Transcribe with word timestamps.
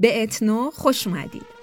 به 0.00 0.22
اتنو 0.22 0.70
خوش 0.70 1.06
اومدید. 1.06 1.59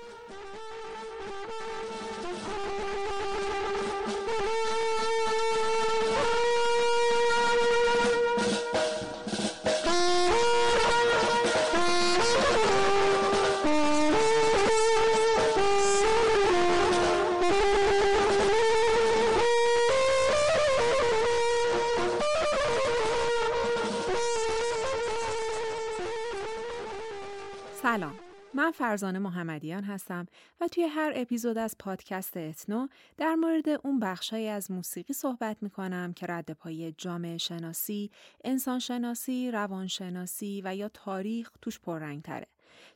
هستم 29.73 30.25
و 30.61 30.67
توی 30.67 30.83
هر 30.83 31.13
اپیزود 31.15 31.57
از 31.57 31.75
پادکست 31.79 32.37
اتنو 32.37 32.87
در 33.17 33.35
مورد 33.35 33.69
اون 33.69 33.99
بخشهایی 33.99 34.47
از 34.47 34.71
موسیقی 34.71 35.13
صحبت 35.13 35.63
می 35.63 35.69
کنم 35.69 36.13
که 36.13 36.25
رد 36.29 36.51
پای 36.51 36.91
جامعه 36.97 37.37
شناسی، 37.37 38.11
انسان 38.43 38.79
شناسی، 38.79 39.51
روان 39.51 39.87
شناسی 39.87 40.61
و 40.65 40.75
یا 40.75 40.89
تاریخ 40.89 41.51
توش 41.61 41.79
پررنگ 41.79 42.21
تره. 42.21 42.47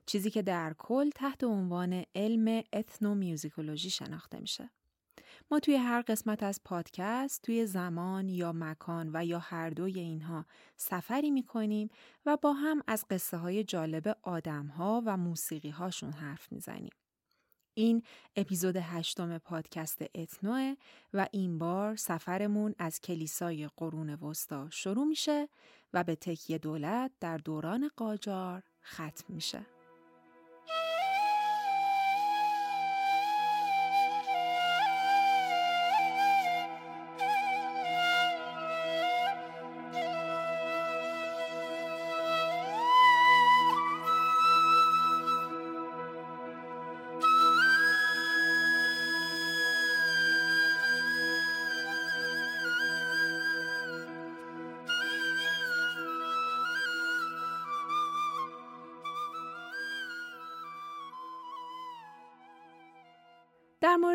چیزی 0.06 0.32
که 0.32 0.42
در 0.42 0.76
کل 0.78 1.10
تحت 1.10 1.44
عنوان 1.44 2.04
علم 2.16 2.64
اتنو 2.74 3.16
میوزیکولوژی 3.16 3.90
شناخته 3.90 4.40
میشه. 4.40 4.70
ما 5.52 5.60
توی 5.60 5.76
هر 5.76 6.02
قسمت 6.02 6.44
از 6.44 6.62
پادکست 6.64 7.42
توی 7.42 7.66
زمان 7.66 8.30
یا 8.30 8.52
مکان 8.52 9.10
و 9.14 9.26
یا 9.26 9.40
هر 9.40 9.70
دوی 9.70 10.00
اینها 10.00 10.46
سفری 10.76 11.32
می 11.32 11.44
کنیم 11.44 11.90
و 12.26 12.38
با 12.38 12.54
هم 12.54 12.82
از 12.88 13.06
قصه 13.10 13.38
های 13.38 13.64
جالب 13.64 14.18
آدم 14.22 14.66
ها 14.66 15.04
و 15.06 15.18
موسیقی 15.18 15.70
هاشون 15.70 16.12
حرف 16.12 16.52
می‌زنیم. 16.52 16.92
این 17.74 18.04
اپیزود 18.36 18.76
هشتم 18.76 19.38
پادکست 19.38 20.02
اتنوه 20.16 20.76
و 21.14 21.28
این 21.32 21.58
بار 21.58 21.96
سفرمون 21.96 22.76
از 22.78 23.02
کلیسای 23.02 23.70
قرون 23.78 24.14
وسطا 24.14 24.70
شروع 24.70 25.06
میشه 25.06 25.50
و 25.94 26.04
به 26.04 26.16
تکیه 26.16 26.58
دولت 26.58 27.12
در 27.20 27.38
دوران 27.38 27.92
قاجار 27.98 28.64
ختم 28.84 29.34
میشه. 29.34 29.81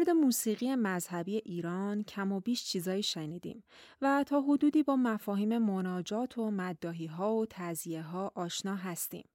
مورد 0.06 0.18
موسیقی 0.24 0.74
مذهبی 0.74 1.36
ایران 1.36 2.02
کم 2.02 2.32
و 2.32 2.40
بیش 2.40 2.64
چیزایی 2.64 3.02
شنیدیم 3.02 3.64
و 4.02 4.24
تا 4.26 4.40
حدودی 4.40 4.82
با 4.82 4.96
مفاهیم 4.96 5.58
مناجات 5.58 6.38
و 6.38 6.50
مداهی 6.50 7.06
ها 7.06 7.34
و 7.34 7.46
تزیه 7.50 8.02
ها 8.02 8.32
آشنا 8.34 8.76
هستیم. 8.76 9.28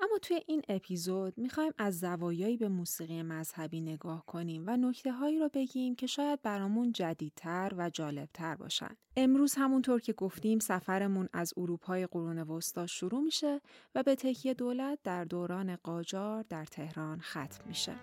اما 0.00 0.18
توی 0.22 0.40
این 0.46 0.62
اپیزود 0.68 1.38
می‌خوایم 1.38 1.72
از 1.78 1.98
زوایایی 1.98 2.56
به 2.56 2.68
موسیقی 2.68 3.22
مذهبی 3.22 3.80
نگاه 3.80 4.26
کنیم 4.26 4.64
و 4.66 4.76
نکته 4.76 5.12
هایی 5.12 5.38
رو 5.38 5.48
بگیم 5.54 5.94
که 5.94 6.06
شاید 6.06 6.42
برامون 6.42 6.92
جدیدتر 6.92 7.72
و 7.76 7.90
جالبتر 7.90 8.54
باشن. 8.54 8.96
امروز 9.16 9.54
همونطور 9.54 10.00
که 10.00 10.12
گفتیم 10.12 10.58
سفرمون 10.58 11.28
از 11.32 11.54
اروپای 11.56 12.06
قرون 12.06 12.38
وسطا 12.38 12.86
شروع 12.86 13.20
میشه 13.20 13.60
و 13.94 14.02
به 14.02 14.14
تکیه 14.14 14.54
دولت 14.54 14.98
در 15.04 15.24
دوران 15.24 15.76
قاجار 15.76 16.42
در 16.48 16.64
تهران 16.64 17.20
ختم 17.20 17.64
میشه. 17.66 17.94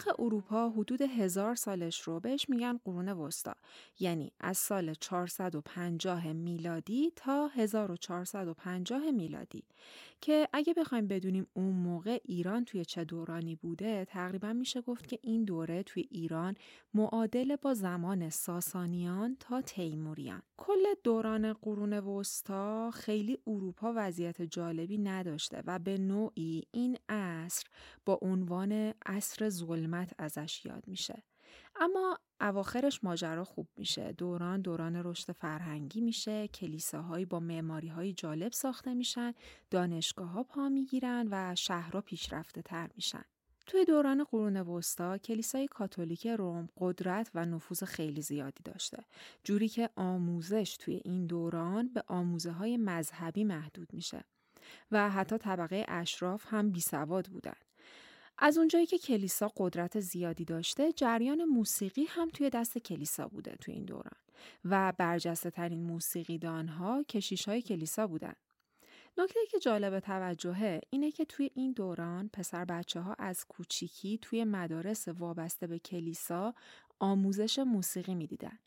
تاریخ 0.00 0.20
اروپا 0.20 0.70
حدود 0.70 1.02
هزار 1.02 1.54
سالش 1.54 2.00
رو 2.00 2.20
بهش 2.20 2.48
میگن 2.48 2.80
قرون 2.84 3.08
وسطا. 3.08 3.54
یعنی 4.00 4.32
از 4.40 4.58
سال 4.58 4.94
450 4.94 6.32
میلادی 6.32 7.12
تا 7.16 7.48
1450 7.48 9.10
میلادی 9.10 9.64
که 10.20 10.48
اگه 10.52 10.74
بخوایم 10.74 11.06
بدونیم 11.06 11.46
اون 11.54 11.74
موقع 11.74 12.18
ایران 12.24 12.64
توی 12.64 12.84
چه 12.84 13.04
دورانی 13.04 13.54
بوده 13.54 14.04
تقریبا 14.04 14.52
میشه 14.52 14.80
گفت 14.80 15.08
که 15.08 15.18
این 15.22 15.44
دوره 15.44 15.82
توی 15.82 16.08
ایران 16.10 16.54
معادل 16.94 17.56
با 17.56 17.74
زمان 17.74 18.30
ساسانیان 18.30 19.36
تا 19.40 19.62
تیموریان. 19.62 20.42
کل 20.56 20.84
دوران 21.04 21.52
قرون 21.52 21.92
وسطا 21.92 22.90
خیلی 22.90 23.38
اروپا 23.46 23.92
وضعیت 23.96 24.42
جالبی 24.42 24.98
نداشته 24.98 25.62
و 25.66 25.78
به 25.78 25.98
نوعی 25.98 26.62
این 26.70 26.98
عصر 27.08 27.66
با 28.04 28.18
عنوان 28.22 28.72
عصر 29.06 29.48
ظلمت 29.48 30.14
ازش 30.18 30.66
یاد 30.66 30.84
میشه. 30.86 31.22
اما 31.76 32.18
اواخرش 32.40 33.04
ماجرا 33.04 33.44
خوب 33.44 33.68
میشه. 33.76 34.12
دوران 34.12 34.60
دوران 34.60 34.96
رشد 34.96 35.32
فرهنگی 35.32 36.00
میشه 36.00 36.48
کلیساهایی 36.48 37.24
با 37.24 37.40
معماری 37.40 37.88
های 37.88 38.12
جالب 38.12 38.52
ساخته 38.52 38.94
میشن 38.94 39.34
دانشگاه 39.70 40.28
ها 40.28 40.42
پا 40.42 40.68
می‌گیرن 40.68 41.28
و 41.30 41.54
شهرها 41.54 42.00
پیشرفته 42.00 42.62
تر 42.62 42.90
میشن. 42.96 43.24
توی 43.66 43.84
دوران 43.84 44.24
قرون 44.24 44.56
وسطا 44.56 45.18
کلیسای 45.18 45.68
کاتولیک 45.68 46.26
روم 46.26 46.68
قدرت 46.78 47.30
و 47.34 47.46
نفوذ 47.46 47.84
خیلی 47.84 48.22
زیادی 48.22 48.62
داشته. 48.64 49.04
جوری 49.44 49.68
که 49.68 49.90
آموزش 49.96 50.76
توی 50.80 51.00
این 51.04 51.26
دوران 51.26 51.88
به 51.88 52.04
آموزه 52.06 52.50
های 52.50 52.76
مذهبی 52.76 53.44
محدود 53.44 53.88
میشه. 53.92 54.24
و 54.90 55.10
حتی 55.10 55.38
طبقه 55.38 55.84
اشراف 55.88 56.44
هم 56.48 56.70
بیسواد 56.70 57.26
بودن. 57.26 57.56
از 58.42 58.58
اونجایی 58.58 58.86
که 58.86 58.98
کلیسا 58.98 59.52
قدرت 59.56 60.00
زیادی 60.00 60.44
داشته 60.44 60.92
جریان 60.92 61.44
موسیقی 61.44 62.04
هم 62.08 62.28
توی 62.28 62.50
دست 62.50 62.78
کلیسا 62.78 63.28
بوده 63.28 63.56
توی 63.60 63.74
این 63.74 63.84
دوران 63.84 64.16
و 64.64 64.92
برجسته 64.98 65.50
ترین 65.50 65.82
موسیقیدان 65.82 66.68
ها 66.68 67.02
کشیش 67.02 67.48
های 67.48 67.62
کلیسا 67.62 68.06
بودن. 68.06 68.34
نکته 69.18 69.40
که 69.50 69.58
جالب 69.58 70.00
توجهه 70.00 70.80
اینه 70.90 71.10
که 71.10 71.24
توی 71.24 71.50
این 71.54 71.72
دوران 71.72 72.30
پسر 72.32 72.64
بچه 72.64 73.00
ها 73.00 73.14
از 73.18 73.44
کوچیکی 73.44 74.18
توی 74.18 74.44
مدارس 74.44 75.08
وابسته 75.08 75.66
به 75.66 75.78
کلیسا 75.78 76.54
آموزش 76.98 77.58
موسیقی 77.58 78.14
می‌دیدن. 78.14 78.58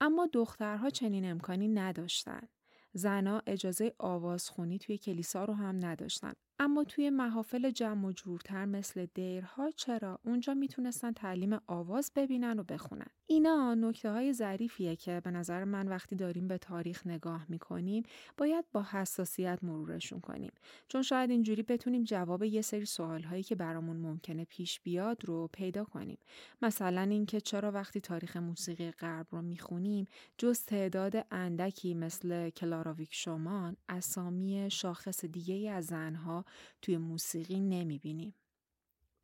اما 0.00 0.28
دخترها 0.32 0.90
چنین 0.90 1.30
امکانی 1.30 1.68
نداشتن. 1.68 2.48
زنا 2.92 3.42
اجازه 3.46 3.94
آوازخونی 3.98 4.78
توی 4.78 4.98
کلیسا 4.98 5.44
رو 5.44 5.54
هم 5.54 5.84
نداشتن. 5.84 6.32
اما 6.60 6.84
توی 6.84 7.10
محافل 7.10 7.70
جمع 7.70 8.06
و 8.06 8.12
جورتر 8.12 8.64
مثل 8.64 9.06
دیرها 9.14 9.70
چرا؟ 9.70 10.18
اونجا 10.24 10.54
می‌تونستن 10.54 11.12
تعلیم 11.12 11.58
آواز 11.66 12.12
ببینن 12.16 12.58
و 12.58 12.62
بخونن. 12.62 13.06
اینا 13.26 13.74
نکته 13.74 14.10
های 14.10 14.32
ظریفیه 14.32 14.96
که 14.96 15.20
به 15.24 15.30
نظر 15.30 15.64
من 15.64 15.88
وقتی 15.88 16.16
داریم 16.16 16.48
به 16.48 16.58
تاریخ 16.58 17.06
نگاه 17.06 17.46
می‌کنیم 17.48 18.02
باید 18.36 18.64
با 18.72 18.86
حساسیت 18.90 19.58
مرورشون 19.62 20.20
کنیم. 20.20 20.52
چون 20.88 21.02
شاید 21.02 21.30
اینجوری 21.30 21.62
بتونیم 21.62 22.04
جواب 22.04 22.42
یه 22.42 22.62
سری 22.62 22.84
سوال 22.84 23.22
هایی 23.22 23.42
که 23.42 23.54
برامون 23.54 23.96
ممکنه 23.96 24.44
پیش 24.44 24.80
بیاد 24.80 25.24
رو 25.24 25.48
پیدا 25.52 25.84
کنیم. 25.84 26.18
مثلا 26.62 27.00
اینکه 27.00 27.40
چرا 27.40 27.72
وقتی 27.72 28.00
تاریخ 28.00 28.36
موسیقی 28.36 28.90
غرب 28.90 29.26
رو 29.30 29.42
می‌خونیم 29.42 30.06
جز 30.38 30.64
تعداد 30.64 31.26
اندکی 31.30 31.94
مثل 31.94 32.50
کلاراویک 32.50 33.14
شومان 33.14 33.76
اسامی 33.88 34.70
شاخص 34.70 35.24
دیگه 35.24 35.70
از 35.70 35.86
زنها 35.86 36.44
توی 36.82 36.96
موسیقی 36.96 37.60
نمی‌بینیم. 37.60 38.34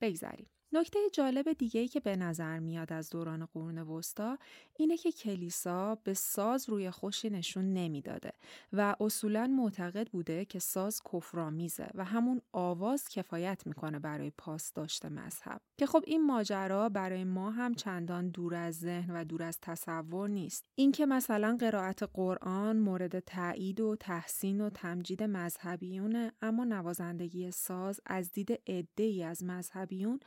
بگذریم. 0.01 0.47
نکته 0.75 0.99
جالب 1.13 1.53
دیگه 1.53 1.81
ای 1.81 1.89
که 1.89 2.01
به 2.01 2.17
نظر 2.17 2.59
میاد 2.59 2.93
از 2.93 3.11
دوران 3.11 3.47
قرون 3.47 3.79
وسطا 3.79 4.39
اینه 4.77 4.97
که 4.97 5.13
کلیسا 5.13 5.95
به 5.95 6.15
ساز 6.15 6.69
روی 6.69 6.91
خوشی 6.91 7.31
نشون 7.31 7.73
نمی‌داده 7.73 8.33
و 8.73 8.97
اصولا 9.01 9.47
معتقد 9.47 10.09
بوده 10.09 10.45
که 10.45 10.59
ساز 10.59 11.03
کفرآمیزه 11.13 11.89
و 11.95 12.05
همون 12.05 12.41
آواز 12.53 13.09
کفایت 13.09 13.63
می‌کنه 13.67 13.99
برای 13.99 14.31
پاس 14.39 14.73
داشته 14.73 15.09
مذهب. 15.09 15.61
که 15.79 15.87
خب 15.87 16.05
این 16.07 16.27
ماجرا 16.27 16.89
برای 16.89 17.25
ما 17.25 17.51
هم 17.51 17.75
چندان 17.75 18.29
دور 18.29 18.55
از 18.55 18.79
ذهن 18.79 19.17
و 19.17 19.25
دور 19.25 19.43
از 19.43 19.59
تصور 19.63 20.29
نیست. 20.29 20.65
اینکه 20.75 21.07
مثلا 21.07 21.57
قرائت 21.61 22.03
قرآن 22.03 22.77
مورد 22.77 23.21
تایید 23.21 23.81
و 23.81 23.97
تحسین 23.97 24.61
و 24.61 24.71
تمجید 24.71 25.23
مذهبیونه 25.23 26.33
اما 26.43 26.65
نوازندگی 26.65 27.51
ساز 27.51 28.01
از 28.07 28.33
دید 28.33 28.53
عده‌ای 28.67 29.23
از 29.25 29.45
مذهبیون 29.45 30.21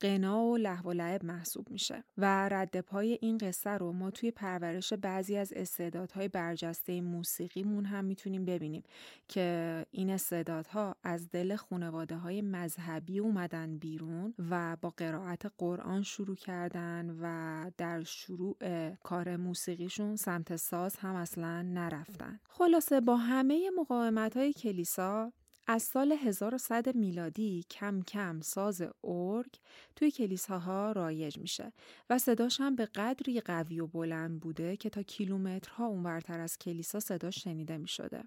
قنا 0.00 0.44
و 0.44 0.56
لحو 0.56 0.90
و 0.90 0.92
لعب 0.92 1.24
محسوب 1.24 1.70
میشه 1.70 2.04
و 2.18 2.48
رد 2.48 2.80
پای 2.80 3.18
این 3.22 3.38
قصه 3.38 3.70
رو 3.70 3.92
ما 3.92 4.10
توی 4.10 4.30
پرورش 4.30 4.92
بعضی 4.92 5.36
از 5.36 5.52
استعدادهای 5.52 6.28
برجسته 6.28 7.00
موسیقیمون 7.00 7.84
هم 7.84 8.04
می‌تونیم 8.04 8.44
ببینیم 8.44 8.82
که 9.28 9.86
این 9.90 10.10
استعدادها 10.10 10.96
از 11.02 11.30
دل 11.30 11.56
خانواده 11.56 12.16
های 12.16 12.42
مذهبی 12.42 13.18
اومدن 13.18 13.78
بیرون 13.78 14.34
و 14.50 14.76
با 14.80 14.90
قرائت 14.96 15.42
قرآن 15.58 16.02
شروع 16.02 16.36
کردن 16.36 17.16
و 17.20 17.70
در 17.76 18.02
شروع 18.02 18.56
کار 19.02 19.36
موسیقیشون 19.36 20.16
سمت 20.16 20.56
ساز 20.56 20.96
هم 20.96 21.14
اصلا 21.14 21.62
نرفتن. 21.62 22.40
خلاصه 22.48 23.00
با 23.00 23.16
همه 23.16 23.70
مقاومت 23.78 24.36
های 24.36 24.52
کلیسا 24.52 25.32
از 25.66 25.82
سال 25.82 26.12
1100 26.12 26.94
میلادی 26.96 27.64
کم 27.70 28.02
کم 28.02 28.40
ساز 28.40 28.82
ارگ 29.04 29.54
توی 29.96 30.10
کلیساها 30.10 30.92
رایج 30.92 31.38
میشه 31.38 31.72
و 32.10 32.18
صداش 32.18 32.60
هم 32.60 32.76
به 32.76 32.86
قدری 32.86 33.40
قوی 33.40 33.80
و 33.80 33.86
بلند 33.86 34.40
بوده 34.40 34.76
که 34.76 34.90
تا 34.90 35.02
کیلومترها 35.02 35.86
اونورتر 35.86 36.40
از 36.40 36.58
کلیسا 36.58 37.00
صداش 37.00 37.42
شنیده 37.44 37.76
می‌شده. 37.78 38.24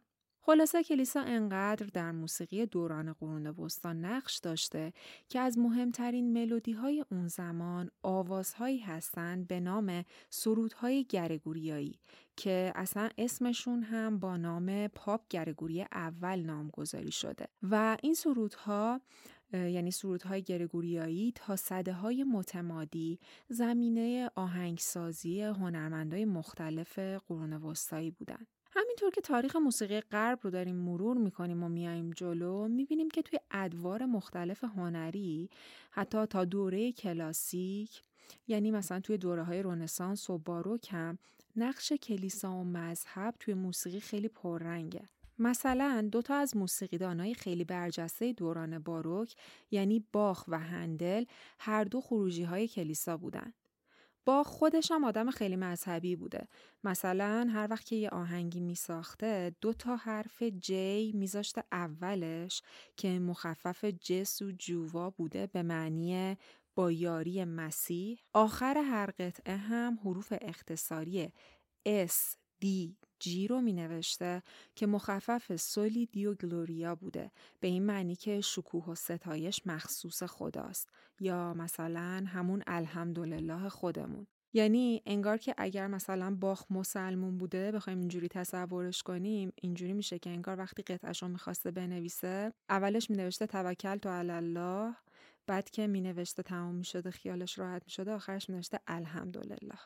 خلاصه 0.50 0.84
کلیسا 0.84 1.22
انقدر 1.22 1.86
در 1.86 2.12
موسیقی 2.12 2.66
دوران 2.66 3.14
قرون 3.14 3.48
وسطا 3.48 3.94
نقش 3.94 4.38
داشته 4.38 4.94
که 5.28 5.40
از 5.40 5.58
مهمترین 5.58 6.34
ملودی 6.34 6.72
های 6.72 7.06
اون 7.12 7.28
زمان 7.28 7.92
آوازهایی 8.04 8.80
هستند 8.80 9.48
به 9.48 9.60
نام 9.60 10.06
سرودهای 10.30 11.04
گرگوریایی 11.04 12.00
که 12.36 12.72
اصلا 12.76 13.10
اسمشون 13.18 13.84
هم 13.84 14.20
با 14.20 14.38
نام 14.38 14.88
پاپ 14.88 15.22
گرگوری 15.30 15.82
اول 15.82 16.40
نامگذاری 16.40 17.12
شده 17.12 17.48
و 17.64 17.98
این 18.04 18.14
سرودها 18.14 19.02
یعنی 19.54 19.92
سرودهای 19.92 20.42
گرگوریایی 20.44 21.32
تا 21.36 21.56
صده 21.56 21.94
های 21.94 22.24
متمادی 22.24 23.20
زمینه 23.50 24.32
آهنگسازی 24.36 25.42
هنرمندای 25.42 26.26
مختلف 26.26 27.00
قرون 27.00 27.54
وسطایی 27.54 28.12
بودند. 28.12 28.59
همینطور 28.82 29.12
که 29.12 29.22
تاریخ 29.22 29.56
موسیقی 29.56 30.02
غرب 30.02 30.40
رو 30.42 30.50
داریم 30.50 30.76
مرور 30.76 31.18
می‌کنیم 31.18 31.64
و 31.64 31.70
میایم 31.70 32.12
جلو 32.12 32.68
می‌بینیم 32.68 33.10
که 33.10 33.22
توی 33.22 33.40
ادوار 33.52 34.06
مختلف 34.06 34.64
هنری 34.64 35.50
حتی 35.92 36.26
تا 36.26 36.46
دوره 36.46 36.92
کلاسیک 36.92 38.02
یعنی 38.48 38.72
مثلا 38.72 39.00
توی 39.00 39.18
دوره 39.18 39.44
های 39.44 39.62
رونسانس 39.62 40.30
و 40.30 40.38
باروک 40.38 40.88
هم 40.92 41.18
نقش 41.56 41.94
کلیسا 41.94 42.52
و 42.52 42.64
مذهب 42.64 43.36
توی 43.40 43.54
موسیقی 43.54 44.00
خیلی 44.00 44.28
پررنگه. 44.28 45.10
مثلا 45.40 46.10
دوتا 46.12 46.36
از 46.36 46.58
موسیقیدانهای 46.58 47.34
خیلی 47.34 47.64
برجسته 47.64 48.34
دوران 48.34 48.80
باروک 48.80 49.36
یعنی 49.72 50.06
باخ 50.12 50.46
و 50.48 50.60
هندل 50.60 51.26
هر 51.60 51.84
دو 51.84 52.02
خروجی 52.02 52.44
های 52.44 52.68
کلیسا 52.68 53.18
بودن. 53.18 53.54
با 54.26 54.44
خودش 54.44 54.92
هم 54.92 55.04
آدم 55.04 55.32
خیلی 55.32 55.56
مذهبی 55.56 56.16
بوده. 56.16 56.48
مثلا 56.84 57.48
هر 57.54 57.68
وقت 57.72 57.86
که 57.86 57.96
یه 57.96 58.10
آهنگی 58.10 58.60
می 58.60 58.76
ساخته 58.76 59.56
دو 59.62 59.74
تا 59.74 59.96
حرف 59.96 60.44
جی 60.44 61.12
میذاشته 61.16 61.64
اولش 61.72 62.62
که 62.98 63.20
مخفف 63.20 63.86
جس 63.86 64.42
و 64.42 64.52
جووا 64.52 65.10
بوده 65.10 65.48
به 65.48 65.64
معنی 65.64 66.38
با 66.76 66.92
یاری 66.92 67.46
مسیح 67.46 68.20
آخر 68.34 68.78
هر 68.78 69.12
قطعه 69.12 69.56
هم 69.56 70.00
حروف 70.04 70.34
اختصاری 70.42 71.32
S, 71.88 72.36
D, 72.66 72.68
جی 73.20 73.48
رو 73.48 73.62
می 73.62 73.74
نوشته 73.74 74.44
که 74.76 74.88
مخفف 74.88 75.56
سولی 75.56 76.06
دیو 76.06 76.34
گلوریا 76.34 76.96
بوده. 76.96 77.32
به 77.60 77.68
این 77.68 77.84
معنی 77.84 78.16
که 78.16 78.42
شکوه 78.42 78.86
و 78.86 78.96
ستایش 78.96 79.62
مخصوص 79.66 80.24
خداست 80.24 80.90
یا 81.20 81.54
مثلا 81.54 82.24
همون 82.28 82.64
الحمدلله 82.68 83.70
خودمون. 83.70 84.28
یعنی 84.54 85.02
انگار 85.06 85.38
که 85.38 85.56
اگر 85.58 85.88
مثلا 85.88 86.36
باخ 86.36 86.66
مسلمون 86.72 87.38
بوده 87.38 87.72
بخوایم 87.72 88.00
اینجوری 88.00 88.28
تصورش 88.28 89.04
کنیم 89.04 89.54
اینجوری 89.62 89.94
میشه 89.94 90.20
که 90.20 90.30
انگار 90.30 90.60
وقتی 90.60 90.82
قطعش 90.84 91.24
رو 91.24 91.30
می‌خواسته 91.30 91.72
بنویسه 91.72 92.54
اولش 92.70 93.10
مینوشته 93.10 93.48
توکل 93.48 93.98
تو 93.98 94.10
الله 94.10 94.96
بعد 95.48 95.70
که 95.70 95.88
مینوشته 95.88 96.44
تمام 96.44 96.76
می‌شده 96.76 97.12
خیالش 97.12 97.60
راحت 97.60 97.82
می‌شده 97.86 98.12
آخرش 98.12 98.50
مینوشته 98.50 98.80
الحمدلله. 98.88 99.80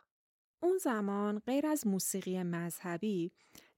اون 0.64 0.78
زمان 0.78 1.40
غیر 1.40 1.68
از 1.68 1.88
موسیقی 1.88 2.44
مذهبی 2.44 3.32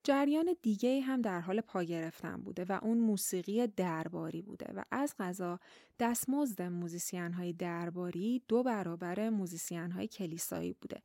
جریان 0.04 0.56
دیگه 0.62 1.00
هم 1.00 1.22
در 1.22 1.40
حال 1.40 1.60
پا 1.60 1.82
گرفتن 1.82 2.36
بوده 2.36 2.64
و 2.64 2.78
اون 2.82 2.98
موسیقی 2.98 3.66
درباری 3.66 4.42
بوده 4.42 4.72
و 4.74 4.82
از 4.90 5.14
قضا 5.18 5.60
دستمزد 5.98 6.62
موزیسین 6.62 7.32
های 7.32 7.52
درباری 7.52 8.42
دو 8.48 8.62
برابر 8.62 9.28
موزیسین 9.28 9.90
های 9.90 10.08
کلیسایی 10.08 10.72
بوده. 10.72 11.02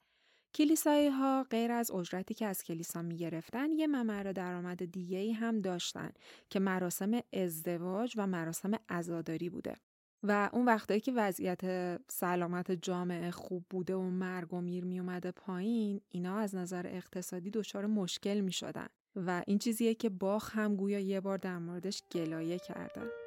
کلیسایی 0.54 1.08
ها 1.08 1.44
غیر 1.50 1.72
از 1.72 1.92
اجرتی 1.92 2.34
که 2.34 2.46
از 2.46 2.64
کلیسا 2.64 3.02
می 3.02 3.18
گرفتن 3.18 3.72
یه 3.72 3.88
ممر 3.88 4.24
درآمد 4.24 4.86
دیگه 4.86 5.34
هم 5.34 5.62
داشتن 5.62 6.12
که 6.50 6.60
مراسم 6.60 7.20
ازدواج 7.34 8.14
و 8.18 8.28
مراسم 8.28 8.72
عزاداری 8.90 9.50
بوده. 9.50 9.76
و 10.24 10.50
اون 10.54 10.66
وقتایی 10.66 11.00
که 11.00 11.12
وضعیت 11.12 11.62
سلامت 12.08 12.72
جامعه 12.72 13.32
خوب 13.32 13.66
بوده 13.70 13.96
و 13.96 14.02
مرگ 14.02 14.54
و 14.54 14.62
میر 14.62 14.86
می 14.86 15.00
اومده 15.00 15.32
پایین 15.32 16.02
اینا 16.10 16.38
از 16.38 16.56
نظر 16.56 16.88
اقتصادی 16.88 17.52
دچار 17.52 17.86
مشکل 17.86 18.40
می 18.40 18.52
شدن 18.52 18.88
و 19.16 19.44
این 19.48 19.58
چیزیه 19.58 19.96
که 19.96 20.10
باخ 20.10 20.56
هم 20.56 20.76
گویا 20.76 21.00
یه 21.00 21.22
بار 21.22 21.38
در 21.38 21.58
موردش 21.58 22.04
گلایه 22.12 22.60
کرده. 22.60 23.21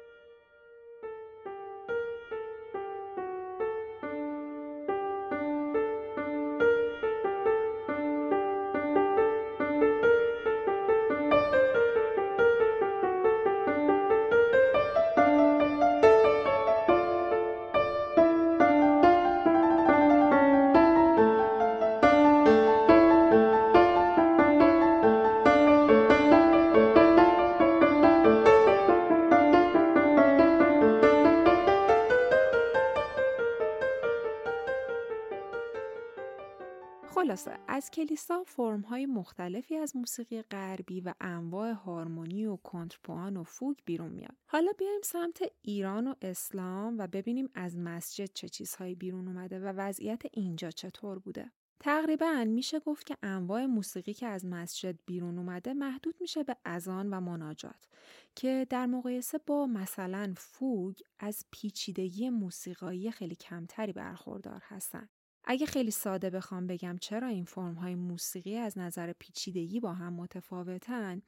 از 37.85 37.91
کلیسا 37.91 38.43
فرم 38.43 38.81
های 38.81 39.05
مختلفی 39.05 39.75
از 39.75 39.95
موسیقی 39.95 40.41
غربی 40.41 41.01
و 41.01 41.13
انواع 41.21 41.71
هارمونی 41.71 42.45
و 42.45 42.55
کنترپوان 42.55 43.37
و 43.37 43.43
فوگ 43.43 43.77
بیرون 43.85 44.11
میاد. 44.11 44.35
حالا 44.45 44.71
بیایم 44.77 45.01
سمت 45.03 45.41
ایران 45.61 46.07
و 46.07 46.13
اسلام 46.21 46.97
و 46.97 47.07
ببینیم 47.07 47.49
از 47.55 47.77
مسجد 47.77 48.29
چه 48.33 48.49
چیزهایی 48.49 48.95
بیرون 48.95 49.27
اومده 49.27 49.59
و 49.59 49.63
وضعیت 49.63 50.21
اینجا 50.33 50.71
چطور 50.71 51.19
بوده. 51.19 51.51
تقریبا 51.79 52.45
میشه 52.47 52.79
گفت 52.79 53.05
که 53.05 53.17
انواع 53.23 53.65
موسیقی 53.65 54.13
که 54.13 54.27
از 54.27 54.45
مسجد 54.45 54.99
بیرون 55.05 55.37
اومده 55.37 55.73
محدود 55.73 56.15
میشه 56.21 56.43
به 56.43 56.57
اذان 56.65 57.09
و 57.09 57.19
مناجات 57.19 57.87
که 58.35 58.67
در 58.69 58.85
مقایسه 58.85 59.37
با 59.37 59.65
مثلا 59.65 60.33
فوگ 60.37 60.99
از 61.19 61.45
پیچیدگی 61.51 62.29
موسیقایی 62.29 63.11
خیلی 63.11 63.35
کمتری 63.35 63.93
برخوردار 63.93 64.63
هستن. 64.67 65.09
اگه 65.47 65.65
خیلی 65.65 65.91
ساده 65.91 66.29
بخوام 66.29 66.67
بگم 66.67 66.97
چرا 67.01 67.27
این 67.27 67.45
فرم 67.45 67.73
های 67.73 67.95
موسیقی 67.95 68.57
از 68.57 68.77
نظر 68.77 69.13
پیچیدگی 69.13 69.79
با 69.79 69.93
هم 69.93 70.13
متفاوتن 70.13 71.21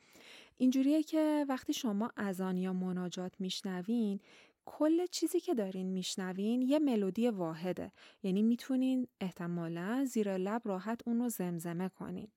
اینجوریه 0.57 1.03
که 1.03 1.45
وقتی 1.49 1.73
شما 1.73 2.11
اذان 2.17 2.57
یا 2.57 2.73
مناجات 2.73 3.33
میشنوین 3.39 4.19
کل 4.65 5.05
چیزی 5.05 5.39
که 5.39 5.53
دارین 5.53 5.87
میشنوین 5.87 6.61
یه 6.61 6.79
ملودی 6.79 7.29
واحده. 7.29 7.91
یعنی 8.23 8.41
می‌تونین 8.41 9.07
احتمالا 9.21 10.05
زیر 10.05 10.37
لب 10.37 10.61
راحت 10.65 11.01
اون 11.05 11.19
رو 11.19 11.29
زمزمه 11.29 11.89
کنین. 11.89 12.27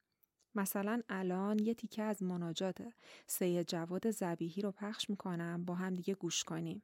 مثلا 0.54 1.02
الان 1.08 1.58
یه 1.58 1.74
تیکه 1.74 2.02
از 2.02 2.22
مناجات 2.22 2.78
سید 3.26 3.68
جواد 3.68 4.10
زبیهی 4.10 4.62
رو 4.62 4.72
پخش 4.72 5.10
می‌کنم 5.10 5.64
با 5.64 5.74
هم 5.74 5.94
دیگه 5.94 6.14
گوش 6.14 6.44
کنیم. 6.44 6.82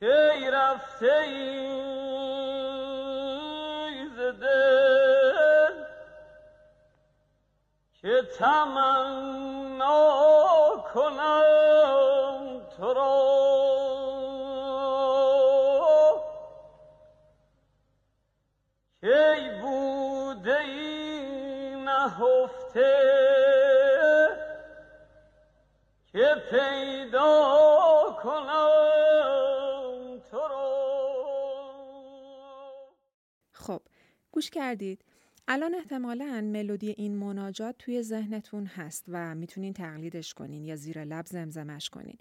کی 0.00 0.50
رفته 0.52 1.24
که 8.02 8.22
تمنا 8.38 10.04
کنم 10.94 12.60
تو 12.76 12.94
را. 12.94 13.34
نهفته 22.04 22.94
که 26.12 26.34
پیدا 26.50 27.53
گوش 34.44 34.50
کردید. 34.50 35.04
الان 35.48 35.74
احتمالا 35.74 36.40
ملودی 36.52 36.94
این 36.98 37.16
مناجات 37.16 37.74
توی 37.78 38.02
ذهنتون 38.02 38.66
هست 38.66 39.04
و 39.08 39.34
می‌تونین 39.34 39.72
تقلیدش 39.72 40.34
کنین 40.34 40.64
یا 40.64 40.76
زیر 40.76 41.04
لب 41.04 41.26
زمزمش 41.26 41.90
کنین. 41.90 42.18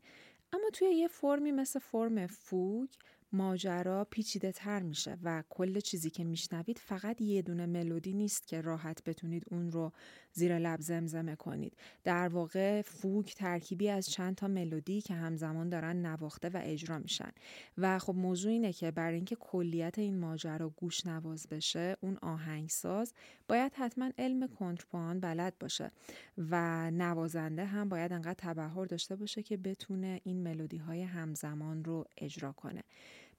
اما 0.54 0.70
توی 0.74 0.88
یه 0.88 1.08
فرمی 1.08 1.52
مثل 1.52 1.80
فرم 1.80 2.28
فوگ 2.28 2.90
ماجرا 3.34 4.08
پیچیده 4.10 4.52
تر 4.52 4.82
میشه 4.82 5.18
و 5.24 5.44
کل 5.50 5.80
چیزی 5.80 6.10
که 6.10 6.24
میشنوید 6.24 6.78
فقط 6.78 7.22
یه 7.22 7.42
دونه 7.42 7.66
ملودی 7.66 8.14
نیست 8.14 8.48
که 8.48 8.62
راحت 8.62 9.04
بتونید 9.04 9.46
اون 9.52 9.72
رو 9.72 9.92
زیر 10.34 10.60
لب 10.60 10.82
زمزمه 10.82 11.36
کنید. 11.36 11.78
در 12.04 12.28
واقع 12.28 12.82
فوگ 12.82 13.26
ترکیبی 13.26 13.90
از 13.90 14.10
چند 14.10 14.36
تا 14.36 14.48
ملودی 14.48 15.02
که 15.02 15.14
همزمان 15.14 15.70
دارن 15.70 16.06
نواخته 16.06 16.50
و 16.50 16.60
اجرا 16.64 17.00
میشن. 17.00 17.32
و 17.78 18.00
خب 18.00 18.16
موضوع 18.16 18.52
اینه 18.52 18.74
که 18.74 18.92
برای 18.92 19.16
اینکه 19.16 19.36
کلیت 19.36 20.00
این 20.00 20.20
ماجرا 20.20 20.70
گوش 20.70 21.06
نواز 21.06 21.48
بشه 21.48 21.98
اون 22.02 22.18
آهنگساز 22.22 23.14
باید 23.48 23.74
حتما 23.76 24.10
علم 24.18 24.48
کنترپان 24.48 25.20
بلد 25.20 25.54
باشه 25.60 25.92
و 26.38 26.92
نوازنده 26.92 27.66
هم 27.66 27.90
باید 27.90 28.14
انقدر 28.14 28.34
تبهر 28.38 28.86
داشته 28.86 29.16
باشه 29.16 29.44
که 29.44 29.58
بتونه 29.58 30.22
این 30.24 30.44
ملودی 30.44 30.78
های 30.78 31.02
همزمان 31.02 31.84
رو 31.84 32.06
اجرا 32.18 32.52
کنه. 32.52 32.84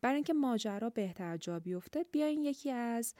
برای 0.05 0.15
اینکه 0.15 0.33
ماجرا 0.33 0.91
بهتر 0.91 1.37
جا 1.37 1.59
بیفته 1.59 2.05
بیاین 2.13 2.45
یکی 2.45 2.71
از 2.71 3.15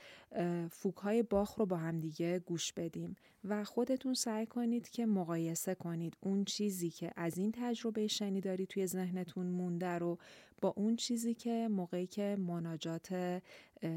فوکهای 0.71 1.23
باخ 1.23 1.59
رو 1.59 1.67
با 1.67 1.77
هم 1.77 2.01
دیگه 2.01 2.39
گوش 2.39 2.73
بدیم 2.73 3.17
و 3.45 3.65
خودتون 3.65 4.15
سعی 4.15 4.47
کنید 4.47 4.89
که 4.89 5.07
مقایسه 5.07 5.75
کنید 5.75 6.17
اون 6.21 6.45
چیزی 6.45 6.91
که 6.91 7.11
از 7.17 7.39
این 7.39 7.53
تجربه 7.53 8.07
شنیداری 8.07 8.67
توی 8.67 8.87
ذهنتون 8.87 9.47
مونده 9.47 9.99
رو 9.99 10.19
با 10.61 10.75
اون 10.77 10.97
چیزی 10.97 11.35
که 11.35 11.69
موقعی 11.71 12.07
که 12.07 12.37
مناجات 12.39 13.43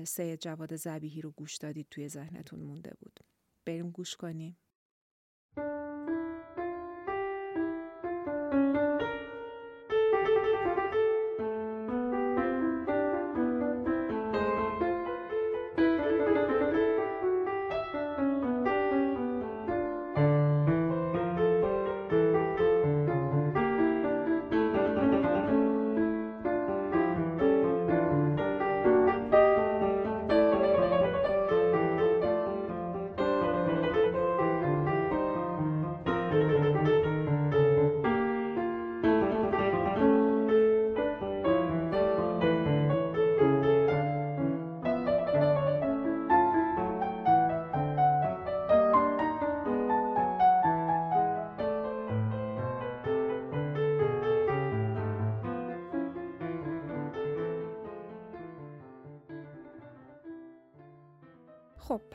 سید 0.04 0.40
جواد 0.40 0.76
زبیهی 0.76 1.22
رو 1.22 1.32
گوش 1.32 1.56
دادید 1.56 1.88
توی 1.92 2.10
ذهنتون 2.10 2.60
مونده 2.60 2.94
بود. 3.00 3.20
بریم 3.66 3.90
گوش 3.90 4.16
کنیم. 4.16 4.58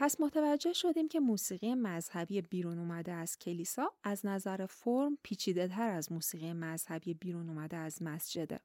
پس 0.03 0.21
متوجه 0.21 0.73
شدیم 0.73 1.09
که 1.09 1.21
موسیقی 1.21 1.75
مذهبی 1.75 2.43
بیرون 2.43 2.79
اومده 2.79 3.13
از 3.13 3.39
کلیسا 3.39 3.93
از 4.05 4.27
نظر 4.27 4.67
فرم 4.67 5.19
پیچیده 5.23 5.69
تر 5.69 5.91
از 5.91 6.13
موسیقی 6.13 6.53
مذهبی 6.53 7.15
بیرون 7.15 7.49
اومده 7.49 7.77
از 7.77 8.03
مسجده. 8.03 8.61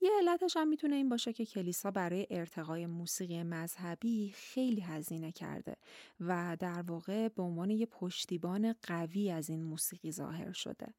یه 0.00 0.10
علتش 0.18 0.56
هم 0.56 0.68
می‌تونه 0.68 0.96
این 0.96 1.08
باشه 1.08 1.32
که 1.32 1.46
کلیسا 1.46 1.90
برای 1.90 2.26
ارتقای 2.30 2.86
موسیقی 2.86 3.42
مذهبی 3.42 4.32
خیلی 4.34 4.80
هزینه 4.80 5.32
کرده 5.32 5.76
و 6.20 6.56
در 6.60 6.82
واقع 6.82 7.28
به 7.28 7.42
عنوان 7.42 7.70
یه 7.70 7.86
پشتیبان 7.86 8.74
قوی 8.82 9.30
از 9.30 9.50
این 9.50 9.62
موسیقی 9.62 10.12
ظاهر 10.12 10.52
شده. 10.52 10.94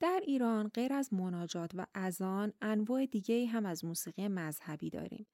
در 0.00 0.20
ایران 0.26 0.68
غیر 0.68 0.92
از 0.92 1.14
مناجات 1.14 1.70
و 1.74 1.86
اذان 1.94 2.52
انواع 2.60 3.06
دیگه 3.06 3.46
هم 3.46 3.66
از 3.66 3.84
موسیقی 3.84 4.28
مذهبی 4.28 4.90
داریم. 4.90 5.26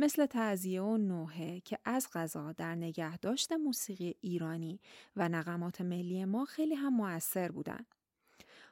مثل 0.00 0.26
تعذیه 0.26 0.82
و 0.82 0.96
نوحه 0.96 1.60
که 1.60 1.78
از 1.84 2.08
غذا 2.12 2.52
در 2.52 2.74
نگهداشت 2.74 3.52
موسیقی 3.52 4.14
ایرانی 4.20 4.80
و 5.16 5.28
نقمات 5.28 5.80
ملی 5.80 6.24
ما 6.24 6.44
خیلی 6.44 6.74
هم 6.74 6.94
موثر 6.94 7.48
بودن. 7.52 7.86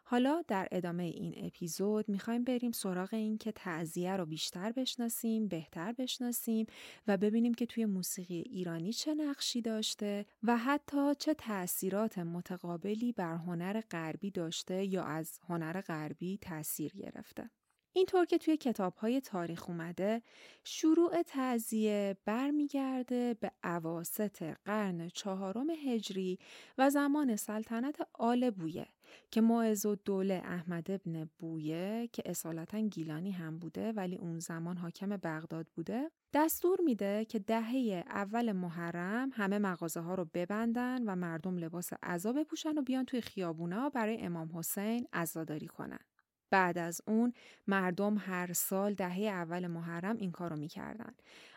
حالا 0.05 0.43
در 0.49 0.69
ادامه 0.71 1.03
این 1.03 1.35
اپیزود 1.37 2.09
می‌خوایم 2.09 2.45
بریم 2.45 2.73
سراغ 2.73 3.15
این 3.15 3.39
که 3.39 3.53
تعذیه 3.53 4.17
رو 4.17 4.27
بیشتر 4.27 4.73
بشناسیم، 4.73 5.49
بهتر 5.49 5.93
بشناسیم 5.93 6.67
و 7.07 7.17
ببینیم 7.17 7.55
که 7.55 7.67
توی 7.67 7.87
موسیقی 7.87 8.41
ایرانی 8.41 8.93
چه 8.93 9.15
نقشی 9.15 9.63
داشته 9.63 10.27
و 10.43 10.57
حتی 10.57 11.15
چه 11.19 11.35
تأثیرات 11.35 12.19
متقابلی 12.19 13.13
بر 13.13 13.35
هنر 13.35 13.81
غربی 13.81 14.31
داشته 14.31 14.85
یا 14.85 15.05
از 15.05 15.39
هنر 15.49 15.81
غربی 15.81 16.39
تأثیر 16.43 16.93
گرفته. 16.93 17.51
اینطور 17.92 18.25
که 18.25 18.38
توی 18.38 18.57
کتاب 18.57 18.95
های 18.95 19.21
تاریخ 19.21 19.68
اومده 19.68 20.23
شروع 20.64 21.23
تعذیه 21.23 22.16
برمیگرده 22.25 23.35
به 23.40 23.52
عواست 23.62 24.42
قرن 24.42 25.09
چهارم 25.09 25.71
هجری 25.71 26.38
و 26.78 26.90
زمان 26.90 27.37
سلطنت 27.37 27.97
آل 28.12 28.50
بویه 28.50 28.87
که 29.30 29.40
معز 29.40 29.87
و 29.87 29.95
دوله 29.95 30.42
احمد 30.45 30.90
ابن 30.90 31.30
بویه 31.38 32.09
که 32.12 32.23
اصالتا 32.26 32.80
گیلانی 32.80 33.30
هم 33.30 33.59
بوده 33.59 33.92
ولی 33.92 34.16
اون 34.16 34.38
زمان 34.38 34.76
حاکم 34.76 35.16
بغداد 35.16 35.66
بوده 35.75 36.11
دستور 36.33 36.80
میده 36.80 37.25
که 37.25 37.38
دهه 37.38 38.04
اول 38.07 38.52
محرم 38.52 39.30
همه 39.33 39.59
مغازه 39.59 40.00
ها 40.00 40.14
رو 40.14 40.25
ببندن 40.35 41.02
و 41.02 41.16
مردم 41.16 41.57
لباس 41.57 41.92
عذا 42.02 42.33
بپوشن 42.33 42.78
و 42.78 42.83
بیان 42.83 43.04
توی 43.04 43.21
خیابونا 43.21 43.88
برای 43.88 44.21
امام 44.21 44.59
حسین 44.59 45.07
عزاداری 45.12 45.66
کنن. 45.66 46.08
بعد 46.50 46.78
از 46.78 47.00
اون 47.07 47.33
مردم 47.67 48.19
هر 48.19 48.52
سال 48.52 48.95
دهه 48.95 49.19
اول 49.19 49.67
محرم 49.67 50.17
این 50.17 50.33
کارو 50.33 50.57
می‌کردن. 50.57 51.14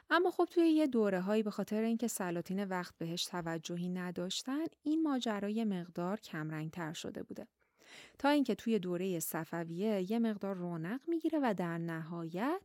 اما 0.10 0.32
خب 0.32 0.48
توی 0.52 0.70
یه 0.70 0.88
دوره 0.88 1.22
هایی 1.22 1.44
به 1.44 1.52
خاطر 1.52 1.82
اینکه 1.82 2.08
سلاطین 2.08 2.64
وقت 2.64 2.98
بهش 2.98 3.26
توجهی 3.26 3.90
نداشتن 3.90 4.66
این 4.84 5.04
ماجرای 5.04 5.64
مقدار 5.64 6.20
کمرنگتر 6.20 6.94
شده 6.94 7.24
بوده. 7.24 7.48
تا 8.20 8.30
اینکه 8.30 8.56
توی 8.56 8.80
دوره 8.80 9.20
صفویه 9.20 10.12
یه 10.12 10.20
مقدار 10.20 10.56
رونق 10.56 11.00
می‌گیره 11.08 11.40
و 11.44 11.54
در 11.58 11.78
نهایت 11.78 12.62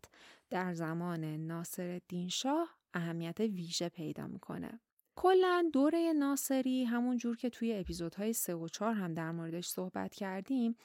در 0.50 0.74
زمان 0.74 1.24
ناصر 1.24 2.00
شاه 2.30 2.76
اهمیت 2.94 3.40
ویژه 3.40 3.88
پیدا 3.88 4.26
می‌کنه. 4.26 4.80
کلا 5.16 5.70
دوره 5.72 6.12
ناصری 6.12 6.84
همون 6.84 7.16
جور 7.16 7.36
که 7.36 7.50
توی 7.50 7.74
اپیزودهای 7.74 8.32
سه 8.32 8.54
و 8.54 8.68
چهار 8.68 8.94
هم 8.94 9.14
در 9.14 9.30
موردش 9.30 9.66
صحبت 9.66 10.14
کردیم 10.14 10.76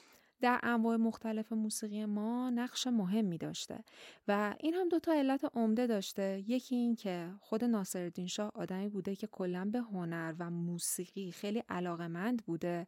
در 0.42 0.60
انواع 0.62 0.96
مختلف 0.96 1.52
موسیقی 1.52 2.04
ما 2.04 2.50
نقش 2.50 2.86
مهمی 2.86 3.38
داشته 3.38 3.84
و 4.28 4.54
این 4.60 4.74
هم 4.74 4.88
دوتا 4.88 5.12
علت 5.12 5.44
عمده 5.54 5.86
داشته. 5.86 6.44
یکی 6.46 6.74
این 6.74 6.96
که 6.96 7.30
خود 7.40 7.64
ناصرالدین 7.64 8.26
شاه 8.26 8.52
آدمی 8.54 8.88
بوده 8.88 9.16
که 9.16 9.26
کلا 9.26 9.70
به 9.72 9.78
هنر 9.78 10.34
و 10.38 10.50
موسیقی 10.50 11.30
خیلی 11.30 11.62
علاقمند 11.68 12.42
بوده 12.44 12.86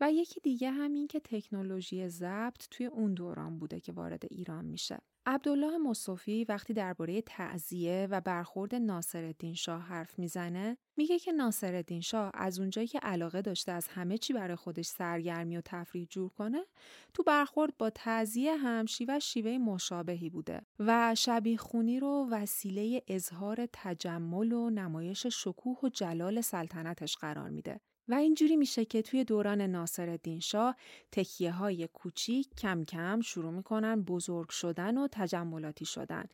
و 0.00 0.12
یکی 0.12 0.40
دیگه 0.40 0.70
هم 0.70 0.92
این 0.92 1.06
که 1.08 1.20
تکنولوژی 1.20 2.08
ضبط 2.08 2.68
توی 2.70 2.86
اون 2.86 3.14
دوران 3.14 3.58
بوده 3.58 3.80
که 3.80 3.92
وارد 3.92 4.22
ایران 4.30 4.64
میشه. 4.64 4.98
عبدالله 5.30 5.78
مصطفی 5.78 6.44
وقتی 6.44 6.72
درباره 6.72 7.22
تعذیه 7.22 8.08
و 8.10 8.20
برخورد 8.20 8.74
ناصرالدین 8.74 9.54
شاه 9.54 9.82
حرف 9.82 10.18
می‌زنه 10.18 10.76
میگه 10.96 11.18
که 11.18 11.32
ناصرالدین 11.32 12.00
شاه 12.00 12.30
از 12.34 12.60
اونجایی 12.60 12.86
که 12.86 12.98
علاقه 12.98 13.42
داشته 13.42 13.72
از 13.72 13.88
همه 13.88 14.18
چی 14.18 14.32
برای 14.32 14.56
خودش 14.56 14.86
سرگرمی 14.86 15.56
و 15.56 15.60
تفریح 15.64 16.06
جور 16.10 16.30
کنه 16.30 16.64
تو 17.14 17.22
برخورد 17.22 17.76
با 17.78 17.90
تعذیه 17.90 18.56
هم 18.56 18.86
شیوه 18.86 19.18
شیوه 19.18 19.58
مشابهی 19.58 20.30
بوده 20.30 20.60
و 20.78 21.14
شبیه 21.14 21.56
خونی 21.56 22.00
رو 22.00 22.28
وسیله 22.30 23.02
اظهار 23.08 23.68
تجمل 23.72 24.52
و 24.52 24.70
نمایش 24.70 25.26
شکوه 25.26 25.78
و 25.82 25.88
جلال 25.88 26.40
سلطنتش 26.40 27.16
قرار 27.16 27.50
میده. 27.50 27.80
و 28.08 28.14
اینجوری 28.14 28.56
میشه 28.56 28.84
که 28.84 29.02
توی 29.02 29.24
دوران 29.24 29.60
ناصر 29.60 30.18
شاه 30.42 30.76
تکیه 31.12 31.52
های 31.52 31.86
کوچیک 31.86 32.48
کم 32.58 32.84
کم 32.84 33.20
شروع 33.20 33.50
می‌کنن 33.50 34.02
بزرگ 34.02 34.48
شدن 34.48 34.98
و 34.98 35.08
تجملاتی 35.12 35.84
شدن. 35.84 36.24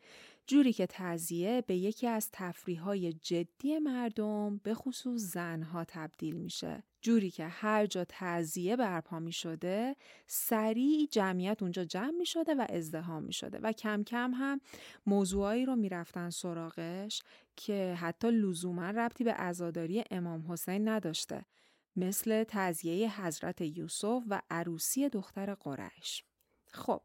جوری 0.47 0.73
که 0.73 0.85
تعذیه 0.85 1.63
به 1.67 1.75
یکی 1.75 2.07
از 2.07 2.29
تفریح 2.33 2.81
های 2.81 3.13
جدی 3.13 3.79
مردم 3.79 4.57
به 4.63 4.73
خصوص 4.73 5.21
زنها 5.21 5.83
تبدیل 5.83 6.35
میشه. 6.35 6.83
جوری 7.01 7.31
که 7.31 7.47
هر 7.47 7.85
جا 7.85 8.05
تعذیه 8.05 8.75
برپا 8.75 9.19
می 9.19 9.31
شده 9.31 9.95
سریع 10.27 11.07
جمعیت 11.11 11.61
اونجا 11.61 11.83
جمع 11.83 12.11
می 12.17 12.25
شده 12.25 12.55
و 12.55 12.65
ازدهام 12.69 13.23
می 13.23 13.33
شده 13.33 13.59
و 13.59 13.71
کم 13.71 14.03
کم 14.03 14.31
هم 14.33 14.61
موضوعایی 15.05 15.65
رو 15.65 15.75
می 15.75 15.89
رفتن 15.89 16.29
سراغش 16.29 17.21
که 17.55 17.97
حتی 17.99 18.31
لزوما 18.31 18.89
ربطی 18.89 19.23
به 19.23 19.33
ازاداری 19.33 20.03
امام 20.11 20.51
حسین 20.51 20.87
نداشته 20.87 21.45
مثل 21.95 22.43
تعذیه 22.43 23.21
حضرت 23.21 23.61
یوسف 23.61 24.23
و 24.29 24.41
عروسی 24.49 25.09
دختر 25.09 25.53
قریش. 25.55 26.23
خب 26.71 27.01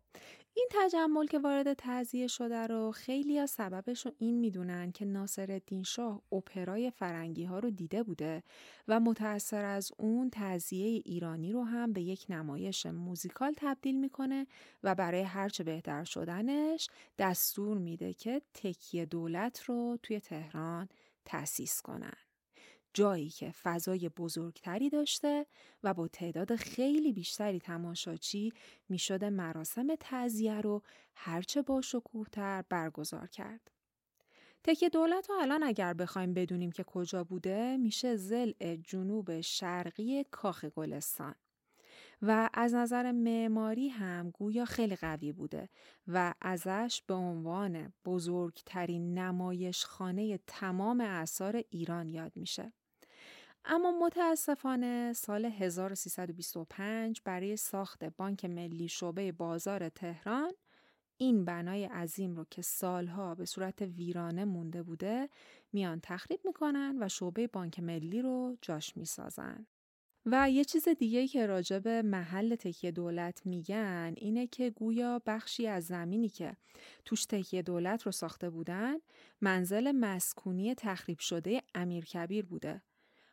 این 0.54 0.68
تجمل 0.70 1.26
که 1.26 1.38
وارد 1.38 1.72
تعذیه 1.72 2.26
شده 2.26 2.66
رو 2.66 2.92
خیلی 2.92 3.38
ها 3.38 3.46
سببش 3.46 4.06
رو 4.06 4.12
این 4.18 4.38
می‌دونن 4.38 4.92
که 4.92 5.04
ناصر 5.04 5.60
شاه 5.84 6.22
اپرای 6.32 6.90
فرنگی 6.90 7.44
ها 7.44 7.58
رو 7.58 7.70
دیده 7.70 8.02
بوده 8.02 8.42
و 8.88 9.00
متأثر 9.00 9.64
از 9.64 9.92
اون 9.98 10.30
تعذیه 10.30 11.02
ایرانی 11.04 11.52
رو 11.52 11.64
هم 11.64 11.92
به 11.92 12.02
یک 12.02 12.26
نمایش 12.28 12.86
موزیکال 12.86 13.54
تبدیل 13.56 14.00
می‌کنه 14.00 14.46
و 14.82 14.94
برای 14.94 15.22
هرچه 15.22 15.64
بهتر 15.64 16.04
شدنش 16.04 16.88
دستور 17.18 17.78
میده 17.78 18.14
که 18.14 18.42
تکیه 18.54 19.06
دولت 19.06 19.62
رو 19.62 19.98
توی 20.02 20.20
تهران 20.20 20.88
تأسیس 21.24 21.82
کنن. 21.82 22.29
جایی 22.94 23.28
که 23.28 23.50
فضای 23.50 24.08
بزرگتری 24.08 24.90
داشته 24.90 25.46
و 25.82 25.94
با 25.94 26.08
تعداد 26.08 26.56
خیلی 26.56 27.12
بیشتری 27.12 27.58
تماشاچی 27.58 28.52
می‌شده 28.88 29.30
مراسم 29.30 29.94
تعذیه 30.00 30.60
رو 30.60 30.82
هرچه 31.14 31.62
با 31.62 31.80
شکوهتر 31.80 32.64
برگزار 32.68 33.26
کرد. 33.26 33.70
تکیه 34.64 34.88
دولت 34.88 35.30
رو 35.30 35.36
الان 35.40 35.62
اگر 35.62 35.94
بخوایم 35.94 36.34
بدونیم 36.34 36.70
که 36.72 36.84
کجا 36.84 37.24
بوده 37.24 37.76
میشه 37.76 38.16
زل 38.16 38.52
جنوب 38.84 39.40
شرقی 39.40 40.24
کاخ 40.30 40.64
گلستان. 40.64 41.34
و 42.22 42.50
از 42.54 42.74
نظر 42.74 43.12
معماری 43.12 43.88
هم 43.88 44.30
گویا 44.30 44.64
خیلی 44.64 44.96
قوی 44.96 45.32
بوده 45.32 45.68
و 46.06 46.34
ازش 46.40 47.02
به 47.06 47.14
عنوان 47.14 47.92
بزرگترین 48.04 49.18
نمایش 49.18 49.84
خانه 49.84 50.38
تمام 50.46 51.00
اثار 51.00 51.62
ایران 51.70 52.08
یاد 52.08 52.32
میشه. 52.36 52.72
اما 53.64 53.90
متاسفانه 54.06 55.12
سال 55.12 55.44
1325 55.44 57.20
برای 57.24 57.56
ساخت 57.56 58.04
بانک 58.04 58.44
ملی 58.44 58.88
شعبه 58.88 59.32
بازار 59.32 59.88
تهران 59.88 60.52
این 61.16 61.44
بنای 61.44 61.84
عظیم 61.84 62.36
رو 62.36 62.44
که 62.50 62.62
سالها 62.62 63.34
به 63.34 63.44
صورت 63.44 63.82
ویرانه 63.82 64.44
مونده 64.44 64.82
بوده 64.82 65.28
میان 65.72 66.00
تخریب 66.02 66.40
می‌کنن 66.44 66.96
و 67.00 67.08
شعبه 67.08 67.46
بانک 67.46 67.80
ملی 67.80 68.22
رو 68.22 68.56
جاش 68.62 68.96
می‌سازن. 68.96 69.66
و 70.26 70.50
یه 70.50 70.64
چیز 70.64 70.88
دیگه 70.88 71.28
که 71.28 71.46
راجب 71.46 71.88
محل 71.88 72.54
تکیه 72.54 72.90
دولت 72.90 73.46
میگن 73.46 74.14
اینه 74.16 74.46
که 74.46 74.70
گویا 74.70 75.22
بخشی 75.26 75.66
از 75.66 75.86
زمینی 75.86 76.28
که 76.28 76.56
توش 77.04 77.26
تکیه 77.26 77.62
دولت 77.62 78.02
رو 78.02 78.12
ساخته 78.12 78.50
بودن 78.50 78.96
منزل 79.40 79.92
مسکونی 79.92 80.74
تخریب 80.74 81.18
شده 81.18 81.62
امیرکبیر 81.74 82.46
بوده 82.46 82.82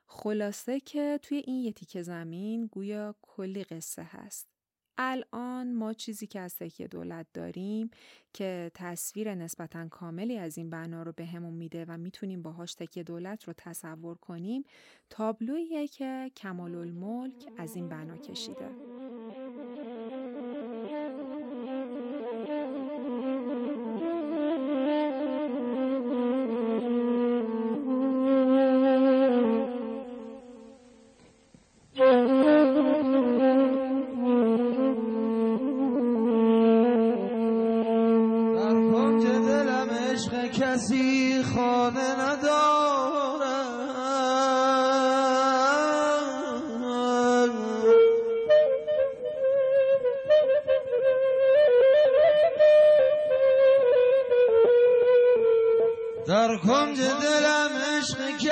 خلاصه 0.07 0.79
که 0.79 1.19
توی 1.21 1.37
این 1.37 1.63
یه 1.63 1.71
تیکه 1.71 2.01
زمین 2.01 2.65
گویا 2.65 3.15
کلی 3.21 3.63
قصه 3.63 4.03
هست. 4.03 4.47
الان 4.97 5.73
ما 5.73 5.93
چیزی 5.93 6.27
که 6.27 6.39
از 6.39 6.55
تکیه 6.55 6.87
دولت 6.87 7.27
داریم 7.33 7.89
که 8.33 8.71
تصویر 8.73 9.35
نسبتا 9.35 9.87
کاملی 9.87 10.37
از 10.37 10.57
این 10.57 10.69
بنا 10.69 11.03
رو 11.03 11.11
بهمون 11.11 11.51
به 11.51 11.57
میده 11.57 11.85
و 11.85 11.97
می‌تونیم 11.97 12.41
باهاش 12.41 12.73
تکیه 12.73 13.03
دولت 13.03 13.43
رو 13.43 13.53
تصور 13.57 14.15
کنیم 14.15 14.63
تابلوییه 15.09 15.87
که 15.87 16.31
کمال 16.37 16.75
الملک 16.75 17.47
از 17.57 17.75
این 17.75 17.89
بنا 17.89 18.17
کشیده. 18.17 18.69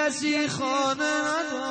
کسی 0.06 0.48
خانه 0.48 1.22
ندارم. 1.22 1.65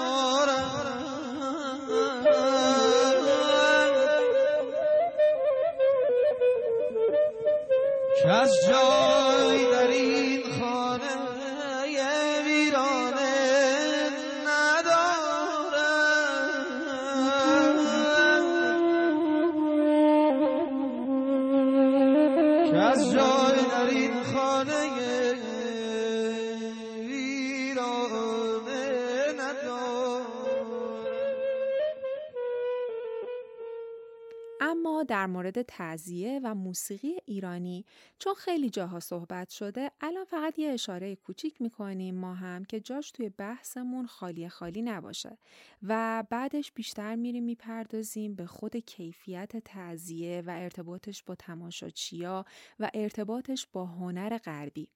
تعذیه 35.68 36.40
و 36.44 36.54
موسیقی 36.54 37.16
ایرانی. 37.24 37.84
چون 38.18 38.34
خیلی 38.34 38.70
جاها 38.70 39.00
صحبت 39.00 39.48
شده 39.48 39.90
الان 40.00 40.24
فقط 40.24 40.58
یه 40.58 40.68
اشاره 40.68 41.16
کوچیک 41.16 41.62
می‌کنیم 41.62 42.14
ما 42.14 42.34
هم 42.34 42.64
که 42.64 42.80
جاش 42.80 43.10
توی 43.10 43.28
بحثمون 43.28 44.06
خالی 44.06 44.48
خالی 44.48 44.82
نباشه. 44.82 45.38
و 45.82 46.24
بعدش 46.30 46.72
بیشتر 46.72 47.16
میریم 47.16 47.44
می‌پردازیم 47.44 48.34
به 48.34 48.46
خود 48.46 48.76
کیفیت 48.76 49.56
تعذیه 49.56 50.42
و 50.46 50.50
ارتباطش 50.50 51.22
با 51.22 51.34
تماشاچیا 51.34 52.44
و 52.80 52.90
ارتباطش 52.94 53.66
با 53.72 53.86
هنر 53.86 54.38
غربی. 54.38 54.88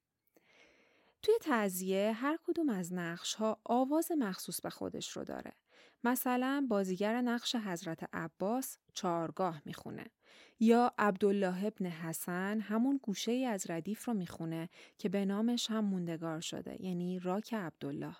توی 1.22 1.34
تعذیه 1.40 2.12
هر 2.12 2.38
کدوم 2.46 2.68
از 2.68 2.92
نقش 2.92 3.34
ها 3.34 3.60
آواز 3.64 4.12
مخصوص 4.18 4.60
به 4.60 4.70
خودش 4.70 5.16
رو 5.16 5.24
داره. 5.24 5.52
مثلا 6.04 6.66
بازیگر 6.70 7.20
نقش 7.20 7.54
حضرت 7.56 8.08
عباس 8.12 8.78
چارگاه 8.94 9.62
می‌خونه 9.64 10.04
یا 10.60 10.92
عبدالله 10.98 11.64
ابن 11.64 11.86
حسن 11.86 12.60
همون 12.60 13.00
گوشه 13.02 13.32
ای 13.32 13.44
از 13.44 13.70
ردیف 13.70 14.04
رو 14.04 14.14
می‌خونه 14.14 14.68
که 14.98 15.08
به 15.08 15.24
نامش 15.24 15.70
هم 15.70 15.84
موندگار 15.84 16.40
شده 16.40 16.82
یعنی 16.82 17.18
راک 17.18 17.54
عبدالله 17.54 18.16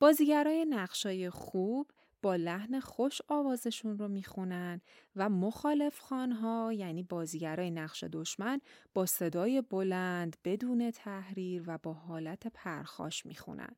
بازیگرای 0.00 0.64
نقشای 0.64 1.30
خوب 1.30 1.90
با 2.22 2.36
لحن 2.36 2.80
خوش 2.80 3.22
آوازشون 3.28 3.98
رو 3.98 4.08
می‌خونن 4.08 4.80
و 5.16 5.28
مخالف 5.28 5.98
خانها 5.98 6.72
یعنی 6.72 7.02
بازیگرای 7.02 7.70
نقش 7.70 8.04
دشمن 8.04 8.60
با 8.94 9.06
صدای 9.06 9.62
بلند 9.62 10.36
بدون 10.44 10.90
تحریر 10.90 11.62
و 11.66 11.78
با 11.78 11.92
حالت 11.92 12.46
پرخاش 12.46 13.26
می‌خونن. 13.26 13.76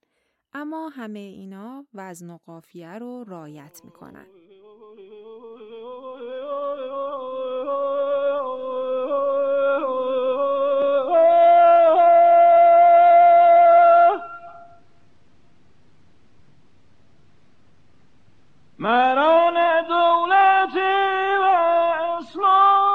اما 0.52 0.88
همه 0.88 1.18
اینا 1.18 1.86
وزن 1.94 2.30
و 2.30 2.38
قافیه 2.46 2.98
رو 2.98 3.24
رایت 3.24 3.80
می‌کنن. 3.84 4.26
مران 18.78 19.86
دولتی 19.88 20.78
و 21.40 21.44
اسلام 22.18 22.88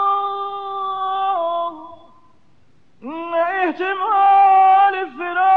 احتمال 3.36 5.10
فراق 5.18 5.53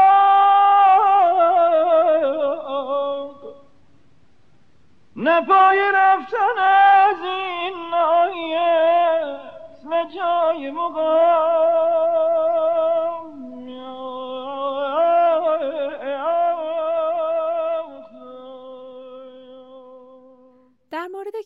نپای 5.27 5.91
رفتن 5.93 6.59
از 6.59 7.21
این 7.23 7.73
نایت 7.91 9.39
و 9.91 10.05
جای 10.15 10.71
مقام 10.71 11.56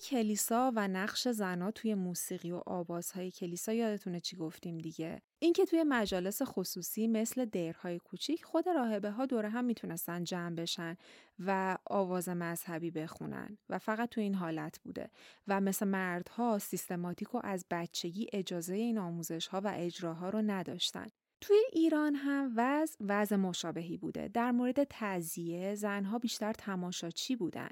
کلیسا 0.02 0.72
و 0.76 0.88
نقش 0.88 1.28
زنا 1.28 1.72
توی 1.72 1.96
موسیقی 1.96 2.52
و 2.52 2.62
آوازهای 2.66 3.32
کلیسا 3.32 3.74
یادتونه 3.74 4.20
چی 4.20 4.36
گفتیم 4.36 4.78
دیگه؟ 4.78 5.22
اینکه 5.40 5.66
توی 5.66 5.84
مجالس 5.84 6.42
خصوصی 6.44 7.08
مثل 7.08 7.46
دیرهای 7.46 8.00
کوچیک 8.00 8.46
خود 8.46 8.70
راهبه 8.70 9.10
ها 9.10 9.26
دور 9.26 9.46
هم 9.46 9.66
می‌تونستن 9.66 10.24
جمع 10.24 10.56
بشن 10.56 10.98
و 11.40 11.78
آواز 11.86 12.30
مذهبی 12.30 12.92
بخونن 12.92 13.58
و 13.70 13.80
فقط 13.80 14.10
تو 14.10 14.22
این 14.22 14.36
حالت 14.36 14.80
بوده 14.80 15.10
و 15.48 15.62
مثل 15.62 15.88
مردها 15.88 16.60
سیستماتیک 16.60 17.36
و 17.36 17.40
از 17.44 17.66
بچگی 17.72 18.28
اجازه 18.34 18.76
این 18.76 18.98
آموزش 18.98 19.48
ها 19.48 19.62
و 19.62 19.74
اجراها 19.76 20.30
رو 20.30 20.42
نداشتن. 20.42 21.08
توی 21.42 21.58
ایران 21.74 22.16
هم 22.16 22.54
وضع 22.56 22.96
وضع 23.08 23.36
مشابهی 23.36 23.98
بوده. 23.98 24.28
در 24.28 24.52
مورد 24.52 24.84
تعذیه 24.84 25.76
زنها 25.76 26.20
بیشتر 26.20 26.54
تماشاچی 26.54 27.36
بودن. 27.36 27.70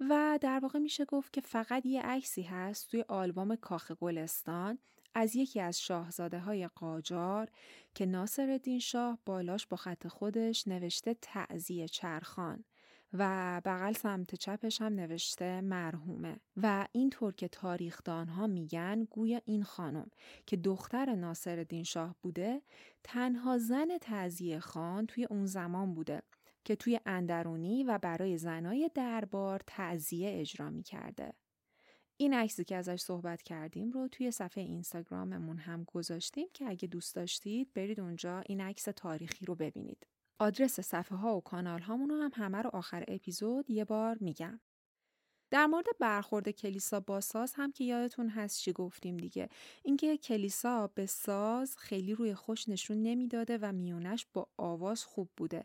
و 0.00 0.38
در 0.40 0.58
واقع 0.58 0.78
میشه 0.78 1.04
گفت 1.04 1.32
که 1.32 1.40
فقط 1.40 1.86
یه 1.86 2.02
عکسی 2.02 2.42
هست 2.42 2.90
توی 2.90 3.04
آلبوم 3.08 3.56
کاخ 3.56 3.92
گلستان 3.92 4.78
از 5.14 5.36
یکی 5.36 5.60
از 5.60 5.80
شاهزاده 5.80 6.38
های 6.38 6.68
قاجار 6.68 7.50
که 7.94 8.06
ناصر 8.06 8.78
شاه 8.80 9.18
بالاش 9.26 9.66
با 9.66 9.76
خط 9.76 10.06
خودش 10.06 10.68
نوشته 10.68 11.14
تعذیه 11.14 11.88
چرخان 11.88 12.64
و 13.12 13.60
بغل 13.64 13.92
سمت 13.92 14.34
چپش 14.34 14.80
هم 14.80 14.94
نوشته 14.94 15.60
مرحومه 15.60 16.40
و 16.56 16.88
اینطور 16.92 17.34
که 17.34 17.48
تاریخدان 17.48 18.28
ها 18.28 18.46
میگن 18.46 19.04
گویا 19.10 19.40
این 19.44 19.62
خانم 19.62 20.10
که 20.46 20.56
دختر 20.56 21.14
ناصر 21.14 21.82
شاه 21.84 22.16
بوده 22.22 22.62
تنها 23.04 23.58
زن 23.58 23.98
تعذیه 24.00 24.58
خان 24.60 25.06
توی 25.06 25.24
اون 25.24 25.46
زمان 25.46 25.94
بوده. 25.94 26.22
که 26.70 26.76
توی 26.76 27.00
اندرونی 27.06 27.84
و 27.84 27.98
برای 27.98 28.38
زنای 28.38 28.90
دربار 28.94 29.60
تعذیه 29.66 30.40
اجرا 30.40 30.70
می 30.70 30.82
کرده. 30.82 31.32
این 32.16 32.34
عکسی 32.34 32.64
که 32.64 32.76
ازش 32.76 33.00
صحبت 33.00 33.42
کردیم 33.42 33.90
رو 33.90 34.08
توی 34.08 34.30
صفحه 34.30 34.64
اینستاگراممون 34.64 35.58
هم 35.58 35.84
گذاشتیم 35.84 36.48
که 36.54 36.64
اگه 36.68 36.88
دوست 36.88 37.14
داشتید 37.14 37.72
برید 37.74 38.00
اونجا 38.00 38.40
این 38.40 38.60
عکس 38.60 38.84
تاریخی 38.96 39.44
رو 39.44 39.54
ببینید. 39.54 40.06
آدرس 40.38 40.80
صفحه 40.80 41.18
ها 41.18 41.36
و 41.36 41.40
کانال 41.40 41.80
هامون 41.80 42.10
هم 42.10 42.30
همه 42.34 42.62
رو 42.62 42.70
آخر 42.72 43.04
اپیزود 43.08 43.70
یه 43.70 43.84
بار 43.84 44.18
میگم. 44.20 44.60
در 45.50 45.66
مورد 45.66 45.86
برخورد 46.00 46.50
کلیسا 46.50 47.00
با 47.00 47.20
ساز 47.20 47.54
هم 47.54 47.72
که 47.72 47.84
یادتون 47.84 48.28
هست 48.28 48.60
چی 48.60 48.72
گفتیم 48.72 49.16
دیگه 49.16 49.48
اینکه 49.82 50.16
کلیسا 50.16 50.86
به 50.86 51.06
ساز 51.06 51.76
خیلی 51.76 52.14
روی 52.14 52.34
خوش 52.34 52.68
نشون 52.68 53.02
نمی‌داده 53.02 53.58
و 53.58 53.72
میونش 53.72 54.26
با 54.32 54.48
آواز 54.56 55.04
خوب 55.04 55.30
بوده 55.36 55.64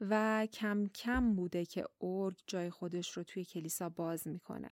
و 0.00 0.46
کم 0.52 0.86
کم 0.86 1.34
بوده 1.34 1.64
که 1.64 1.84
ارگ 2.00 2.38
جای 2.46 2.70
خودش 2.70 3.10
رو 3.16 3.22
توی 3.22 3.44
کلیسا 3.44 3.88
باز 3.88 4.28
می‌کنه. 4.28 4.70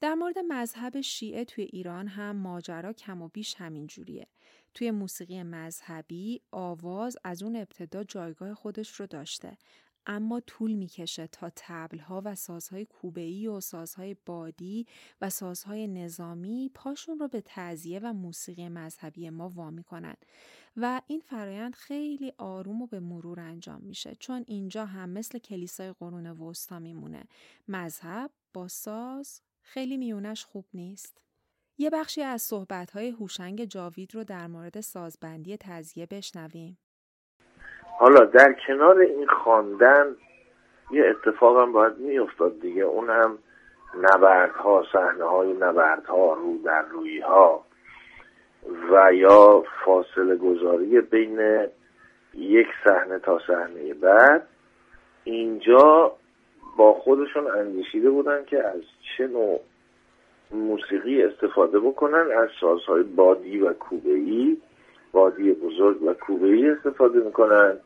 در 0.00 0.14
مورد 0.14 0.38
مذهب 0.38 1.00
شیعه 1.00 1.44
توی 1.44 1.64
ایران 1.64 2.08
هم 2.08 2.36
ماجرا 2.36 2.92
کم 2.92 3.22
و 3.22 3.28
بیش 3.28 3.54
همین 3.54 3.86
جوریه. 3.86 4.26
توی 4.74 4.90
موسیقی 4.90 5.42
مذهبی 5.42 6.42
آواز 6.50 7.16
از 7.24 7.42
اون 7.42 7.56
ابتدا 7.56 8.04
جایگاه 8.04 8.54
خودش 8.54 9.00
رو 9.00 9.06
داشته 9.06 9.58
اما 10.06 10.40
طول 10.40 10.74
می‌کشه 10.74 11.26
تا 11.26 11.50
تبلها 11.56 12.22
و 12.24 12.34
سازهای 12.34 12.84
کوبه‌ای 12.84 13.46
و 13.46 13.60
سازهای 13.60 14.16
بادی 14.26 14.86
و 15.20 15.30
سازهای 15.30 15.86
نظامی 15.86 16.70
پاشون 16.74 17.18
رو 17.18 17.28
به 17.28 17.40
تعذیه 17.40 17.98
و 17.98 18.12
موسیقی 18.12 18.68
مذهبی 18.68 19.30
ما 19.30 19.48
وامی 19.48 19.84
کنن 19.84 20.14
و 20.76 21.02
این 21.06 21.20
فرایند 21.20 21.74
خیلی 21.74 22.32
آروم 22.38 22.82
و 22.82 22.86
به 22.86 23.00
مرور 23.00 23.40
انجام 23.40 23.82
میشه 23.82 24.16
چون 24.20 24.44
اینجا 24.46 24.84
هم 24.84 25.10
مثل 25.10 25.38
کلیسای 25.38 25.92
قرون 25.92 26.26
وسطا 26.26 26.78
میمونه. 26.78 27.24
مذهب 27.68 28.30
با 28.52 28.68
ساز 28.68 29.40
خیلی 29.60 29.96
میونش 29.96 30.44
خوب 30.44 30.64
نیست. 30.74 31.22
یه 31.78 31.90
بخشی 31.90 32.22
از 32.22 32.42
صحبت‌های 32.42 33.08
هوشنگ 33.10 33.64
جاوید 33.64 34.14
رو 34.14 34.24
در 34.24 34.46
مورد 34.46 34.80
سازبندی 34.80 35.56
تزیه 35.56 36.06
بشنویم. 36.06 36.78
حالا 38.00 38.24
در 38.24 38.52
کنار 38.66 38.98
این 38.98 39.26
خواندن 39.26 40.16
یه 40.90 41.04
اتفاق 41.06 41.58
هم 41.58 41.72
باید 41.72 41.98
میافتاد 41.98 42.60
دیگه. 42.60 42.82
اون 42.82 43.10
هم 43.10 43.38
نبردها 44.00 44.84
صحنه 44.92 45.24
های 45.24 45.52
نبردها 45.52 46.34
رو 46.34 46.58
در 46.64 46.82
روی 46.82 47.20
ها 47.20 47.64
و 48.92 49.14
یا 49.14 49.64
فاصله 49.84 50.36
گذاری 50.36 51.00
بین 51.00 51.66
یک 52.34 52.66
صحنه 52.84 53.18
تا 53.18 53.38
صحنه 53.46 53.94
بعد. 53.94 54.46
اینجا 55.24 56.12
با 56.76 56.92
خودشون 56.92 57.46
اندیشیده 57.46 58.10
بودن 58.10 58.44
که 58.44 58.64
از 58.66 58.80
چه 59.16 59.26
نوع 59.26 59.60
موسیقی 60.50 61.22
استفاده 61.22 61.80
بکنن. 61.80 62.30
از 62.38 62.48
سازهای 62.60 63.02
بادی 63.02 63.60
و 63.60 63.72
کوبه‌ای 63.72 64.56
بادی 65.12 65.52
بزرگ 65.52 66.02
و 66.02 66.14
کوبه‌ای 66.14 66.70
استفاده 66.70 67.18
می‌کنن. 67.18 67.78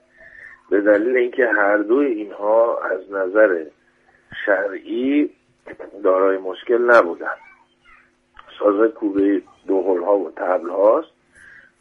به 0.71 0.81
دلیل 0.81 1.17
اینکه 1.17 1.47
هر 1.47 1.77
دوی 1.77 2.07
اینها 2.07 2.79
از 2.79 3.13
نظر 3.13 3.65
شرعی 4.47 5.31
دارای 6.03 6.39
مشکل 6.39 6.91
نبودن. 6.91 7.37
سازهای 8.59 8.89
کوبه 8.89 9.43
دو 9.67 10.05
ها 10.05 10.19
و 10.19 10.31
تبل 10.31 10.71
هاست 10.71 11.09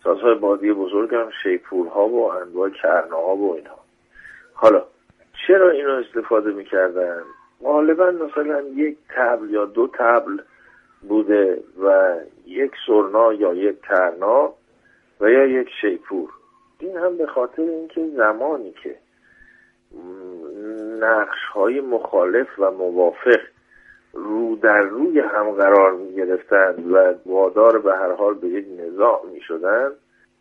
سازهای 0.03 0.35
بادی 0.35 0.73
بزرگ 0.73 1.15
هم 1.15 1.29
شیپور 1.43 1.87
ها 1.87 2.07
و 2.07 2.31
انواع 2.31 2.69
کرنه 2.69 3.15
ها 3.15 3.35
و 3.35 3.55
اینها. 3.55 3.79
حالا 4.53 4.83
چرا 5.47 5.69
اینو 5.69 5.91
استفاده 5.91 6.51
می‌کردن؟ 6.51 7.23
غالبا 7.63 8.11
مثلا 8.11 8.61
یک 8.61 8.97
تبل 9.09 9.49
یا 9.49 9.65
دو 9.65 9.87
تبل 9.87 10.41
بوده 11.01 11.63
و 11.83 12.15
یک 12.45 12.71
سرنا 12.87 13.33
یا 13.33 13.53
یک 13.53 13.81
کرنا 13.81 14.53
و 15.21 15.29
یا 15.29 15.45
یک 15.45 15.69
شیپور. 15.81 16.29
این 16.83 16.97
هم 16.97 17.17
به 17.17 17.25
خاطر 17.25 17.61
اینکه 17.61 18.07
زمانی 18.07 18.73
که 18.83 18.95
نقش 20.99 21.45
های 21.53 21.81
مخالف 21.81 22.47
و 22.59 22.71
موافق 22.71 23.39
رو 24.13 24.55
در 24.55 24.81
روی 24.81 25.19
هم 25.19 25.51
قرار 25.51 25.91
می 25.91 26.15
گرفتن 26.15 26.75
و 26.91 27.13
وادار 27.25 27.79
به 27.79 27.95
هر 27.95 28.11
حال 28.11 28.33
به 28.33 28.47
یک 28.47 28.65
نزاع 28.79 29.25
می 29.33 29.41
شدن 29.41 29.91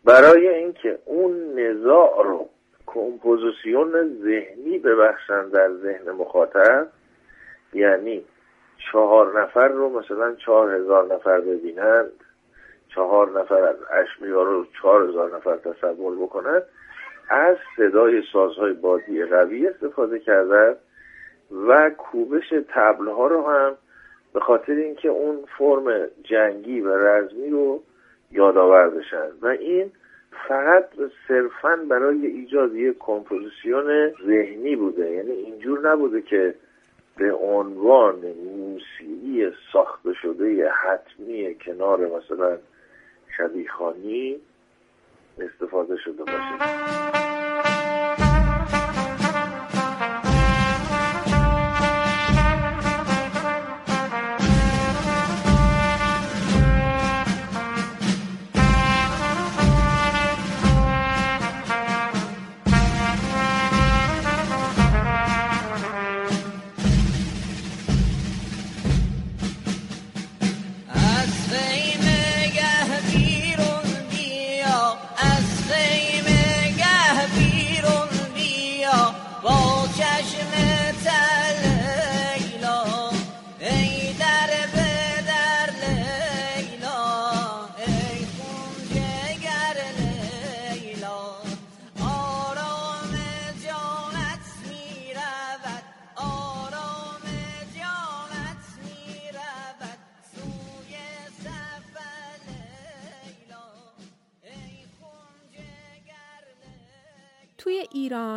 برای 0.05 0.47
اینکه 0.47 0.99
اون 1.05 1.59
نزاع 1.59 2.23
رو 2.23 2.49
کمپوزیسیون 2.85 3.91
ذهنی 4.23 4.79
ببخشن 4.79 5.49
در 5.49 5.71
ذهن 5.73 6.11
مخاطب 6.11 6.87
یعنی 7.73 8.25
چهار 8.91 9.41
نفر 9.41 9.67
رو 9.67 9.99
مثلا 9.99 10.35
چهار 10.35 10.75
هزار 10.75 11.15
نفر 11.15 11.41
ببینند 11.41 12.11
چهار 12.95 13.39
نفر 13.39 13.63
از 13.63 13.75
اشمیا 13.91 14.43
رو 14.43 14.65
چهار 14.81 15.09
هزار 15.09 15.35
نفر 15.35 15.57
تصور 15.57 16.15
بکنن 16.15 16.61
از 17.29 17.57
صدای 17.77 18.23
سازهای 18.33 18.73
بادی 18.73 19.25
قوی 19.25 19.67
استفاده 19.67 20.19
کردن 20.19 20.75
و 21.67 21.89
کوبش 21.89 22.53
تبل 22.69 23.07
ها 23.07 23.27
رو 23.27 23.47
هم 23.47 23.75
به 24.33 24.39
خاطر 24.39 24.71
اینکه 24.71 25.09
اون 25.09 25.45
فرم 25.57 26.07
جنگی 26.23 26.81
و 26.81 26.97
رزمی 26.97 27.49
رو 27.49 27.83
یادآور 28.31 28.89
بشن. 28.89 29.29
و 29.41 29.47
این 29.47 29.91
فقط 30.47 30.89
صرفا 31.27 31.75
برای 31.89 32.25
ایجاد 32.25 32.75
یک 32.75 32.95
کمپوزیسیون 32.99 34.11
ذهنی 34.25 34.75
بوده. 34.75 35.11
یعنی 35.11 35.31
اینجور 35.31 35.91
نبوده 35.91 36.21
که 36.21 36.55
به 37.17 37.33
عنوان 37.33 38.15
موسیقی 38.15 39.51
ساخته 39.73 40.13
شده 40.13 40.69
حتمی 40.69 41.55
کنار 41.65 41.99
مثلا 41.99 42.57
شبیخانی 43.37 44.35
استفاده 45.39 45.97
شده 45.97 46.23
باشه. 46.23 47.32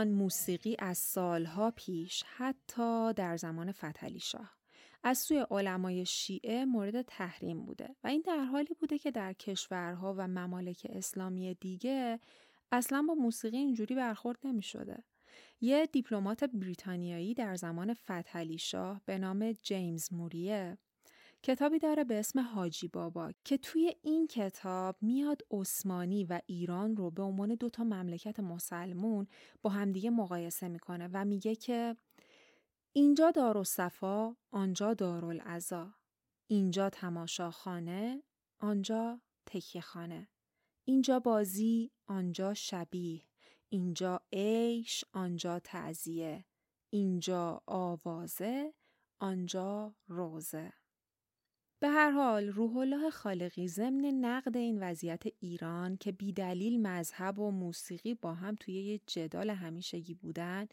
ایران 0.06 0.18
موسیقی 0.18 0.76
از 0.78 0.98
سالها 0.98 1.70
پیش 1.70 2.24
حتی 2.36 3.12
در 3.12 3.36
زمان 3.36 3.72
فتحعلی 3.72 4.20
شاه 4.20 4.56
از 5.02 5.18
سوی 5.18 5.46
علمای 5.50 6.06
شیعه 6.06 6.64
مورد 6.64 7.02
تحریم 7.02 7.64
بوده 7.64 7.96
و 8.04 8.08
این 8.08 8.22
در 8.26 8.44
حالی 8.44 8.74
بوده 8.80 8.98
که 8.98 9.10
در 9.10 9.32
کشورها 9.32 10.14
و 10.18 10.28
ممالک 10.28 10.86
اسلامی 10.90 11.54
دیگه 11.54 12.20
اصلا 12.72 13.04
با 13.08 13.14
موسیقی 13.14 13.56
اینجوری 13.56 13.94
برخورد 13.94 14.38
نمی 14.44 14.62
شده. 14.62 15.04
یه 15.60 15.86
دیپلمات 15.86 16.44
بریتانیایی 16.44 17.34
در 17.34 17.56
زمان 17.56 17.94
فتحعلی 17.94 18.58
شاه 18.58 19.00
به 19.04 19.18
نام 19.18 19.52
جیمز 19.52 20.12
موریه 20.12 20.78
کتابی 21.46 21.78
داره 21.78 22.04
به 22.04 22.18
اسم 22.18 22.40
حاجی 22.40 22.88
بابا 22.88 23.32
که 23.44 23.58
توی 23.58 23.94
این 24.02 24.26
کتاب 24.26 24.96
میاد 25.00 25.42
عثمانی 25.50 26.24
و 26.24 26.40
ایران 26.46 26.96
رو 26.96 27.10
به 27.10 27.22
عنوان 27.22 27.54
دو 27.54 27.68
تا 27.70 27.84
مملکت 27.84 28.40
مسلمون 28.40 29.26
با 29.62 29.70
همدیگه 29.70 30.10
مقایسه 30.10 30.68
می‌کنه 30.68 31.08
و 31.12 31.24
میگه 31.24 31.54
که 31.54 31.96
اینجا 32.92 33.30
دارالصفا 33.30 34.36
آنجا 34.50 34.94
دارالعزا. 34.94 35.94
اینجا 36.46 36.90
تماشاخانه 36.90 38.22
آنجا 38.58 39.20
تکیه 39.46 39.82
خانه 39.82 40.28
اینجا 40.84 41.20
بازی 41.20 41.90
آنجا 42.06 42.54
شبیه. 42.54 43.22
اینجا 43.68 44.20
عیش 44.32 45.04
آنجا 45.12 45.58
تعزیه. 45.58 46.44
اینجا 46.90 47.62
آوازه 47.66 48.74
آنجا 49.20 49.94
روزه. 50.06 50.72
به 51.80 51.88
هر 51.88 52.10
حال 52.10 52.48
روح 52.48 52.76
الله 52.76 53.10
خالقی 53.10 53.68
ضمن 53.68 54.04
نقد 54.04 54.56
این 54.56 54.82
وضعیت 54.82 55.22
ایران 55.40 55.96
که 55.96 56.12
بیدلیل 56.12 56.82
مذهب 56.82 57.38
و 57.38 57.50
موسیقی 57.50 58.14
با 58.14 58.34
هم 58.34 58.54
توی 58.54 58.74
یه 58.74 59.00
جدال 59.06 59.50
همیشگی 59.50 60.14
بودن 60.14 60.66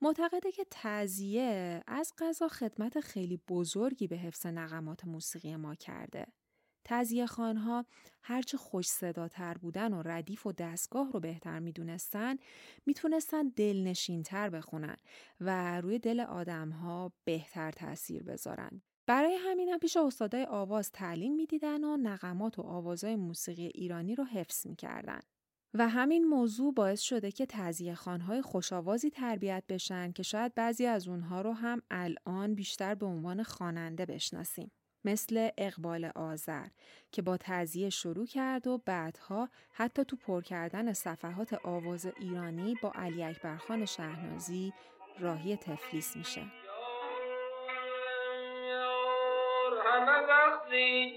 معتقده 0.00 0.52
که 0.52 0.66
تعزیه 0.70 1.82
از 1.86 2.12
قضا 2.18 2.48
خدمت 2.48 3.00
خیلی 3.00 3.40
بزرگی 3.48 4.06
به 4.06 4.16
حفظ 4.16 4.46
نغمات 4.46 5.04
موسیقی 5.04 5.56
ما 5.56 5.74
کرده. 5.74 6.26
تعزیه 6.84 7.26
خانها 7.26 7.86
هرچه 8.22 8.56
خوش 8.56 8.86
صداتر 8.86 9.54
بودن 9.54 9.92
و 9.92 10.02
ردیف 10.02 10.46
و 10.46 10.52
دستگاه 10.52 11.12
رو 11.12 11.20
بهتر 11.20 11.58
می‌دونستن 11.58 12.36
می‌تونستن 12.86 13.48
دلنشینتر 13.48 14.50
بخونن 14.50 14.96
و 15.40 15.80
روی 15.80 15.98
دل 15.98 16.20
آدمها 16.20 17.12
بهتر 17.24 17.70
تاثیر 17.70 18.22
بذارن. 18.22 18.82
برای 19.06 19.34
همین 19.34 19.68
هم 19.68 19.78
پیش 19.78 19.96
استادای 19.96 20.44
آواز 20.44 20.92
تعلیم 20.92 21.34
می‌دیدن 21.34 21.84
و 21.84 21.96
نغمات 21.96 22.58
و 22.58 22.62
آوازهای 22.62 23.16
موسیقی 23.16 23.66
ایرانی 23.74 24.14
رو 24.14 24.24
حفظ 24.24 24.66
می‌کردن. 24.66 25.20
و 25.74 25.88
همین 25.88 26.24
موضوع 26.24 26.74
باعث 26.74 27.00
شده 27.00 27.32
که 27.32 27.46
تعذیه 27.46 27.94
خانهای 27.94 28.42
خوشاوازی 28.42 29.10
تربیت 29.10 29.64
بشن 29.68 30.12
که 30.12 30.22
شاید 30.22 30.54
بعضی 30.54 30.86
از 30.86 31.08
اونها 31.08 31.40
رو 31.40 31.52
هم 31.52 31.82
الان 31.90 32.54
بیشتر 32.54 32.94
به 32.94 33.06
عنوان 33.06 33.42
خواننده 33.42 34.06
بشناسیم. 34.06 34.72
مثل 35.04 35.48
اقبال 35.58 36.04
آذر 36.04 36.66
که 37.12 37.22
با 37.22 37.36
تعذیه 37.36 37.90
شروع 37.90 38.26
کرد 38.26 38.66
و 38.66 38.78
بعدها 38.78 39.48
حتی 39.72 40.04
تو 40.04 40.16
پر 40.16 40.42
کردن 40.42 40.92
صفحات 40.92 41.54
آواز 41.54 42.06
ایرانی 42.06 42.76
با 42.82 42.92
علی 42.94 43.24
اکبر 43.24 43.56
خان 43.56 43.84
شهنازی 43.84 44.72
راهی 45.18 45.56
تفلیس 45.56 46.16
میشه. 46.16 46.61
همه 49.92 50.18
وقتی 50.26 51.14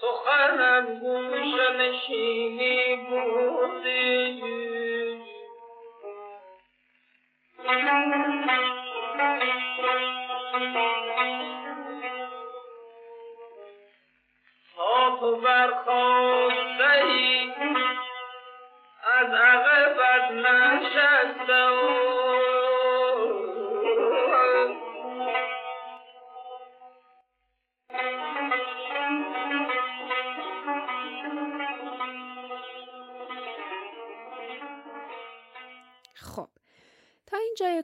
سخنم 0.00 0.98
گوش 1.00 1.54
نشینی 1.78 2.96
بودی. 2.96 4.42
تا 14.76 15.16
تو 15.20 15.36
برخواسته 15.36 16.90
ای 17.04 17.52
از 19.18 19.34
عقبت 19.34 20.30
نشسته 20.30 21.64
و 21.68 22.17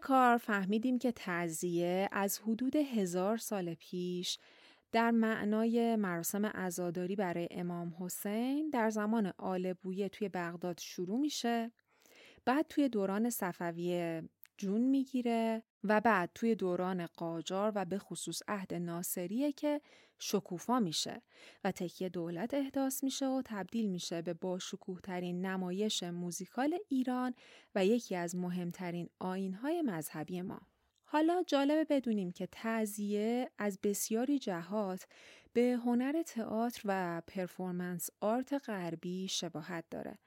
کار 0.05 0.37
فهمیدیم 0.37 0.99
که 0.99 1.13
تعزیه 1.13 2.09
از 2.13 2.39
حدود 2.39 2.77
هزار 2.77 3.37
سال 3.37 3.75
پیش 3.75 4.39
در 4.93 5.11
معنای 5.11 5.97
مراسم 5.97 6.47
عزاداری 6.47 7.17
برای 7.17 7.49
امام 7.51 7.95
حسین 8.01 8.71
در 8.71 8.91
زمان 8.91 9.33
آل 9.39 9.73
بویه 9.73 10.09
توی 10.09 10.29
بغداد 10.29 10.81
شروع 10.81 11.19
میشه. 11.21 11.73
بعد 12.45 12.67
توی 12.69 12.89
دوران 12.89 13.31
صفویه 13.31 14.29
جون 14.57 14.81
می‌گیره 14.81 15.63
و 15.85 16.01
بعد 16.01 16.31
توی 16.35 16.55
دوران 16.55 17.07
قاجار 17.07 17.73
و 17.75 17.85
به 17.85 17.99
خصوص 17.99 18.43
عهد 18.49 18.75
ناصریه 18.75 19.53
که 19.53 19.81
شکوفا 20.19 20.81
میشه 20.81 21.23
و 21.65 21.73
تکیه 21.73 22.09
دولت 22.09 22.55
احداث 22.55 23.05
میشه 23.05 23.27
و 23.27 23.43
تبدیل 23.45 23.91
میشه 23.91 24.23
به 24.23 24.35
با 24.35 24.59
شکوه 24.59 25.01
ترین 25.01 25.47
نمایش 25.47 26.03
موزیکال 26.03 26.79
ایران 26.89 27.35
و 27.75 27.87
یکی 27.87 28.17
از 28.17 28.37
مهمترین 28.37 29.09
آیین‌های 29.19 29.83
مذهبی 29.83 30.43
ما. 30.43 30.61
حالا 31.05 31.43
جالبه 31.47 31.85
بدونیم 31.85 32.33
که 32.33 32.49
تعزیه 32.53 33.51
از 33.59 33.79
بسیاری 33.83 34.39
جهات 34.39 35.07
به 35.53 35.79
هنر 35.85 36.23
تئاتر 36.23 36.83
و 36.85 37.23
performance 37.27 38.11
art 38.21 38.53
غربی 38.69 39.29
شباهت 39.29 39.85
داره. 39.91 40.19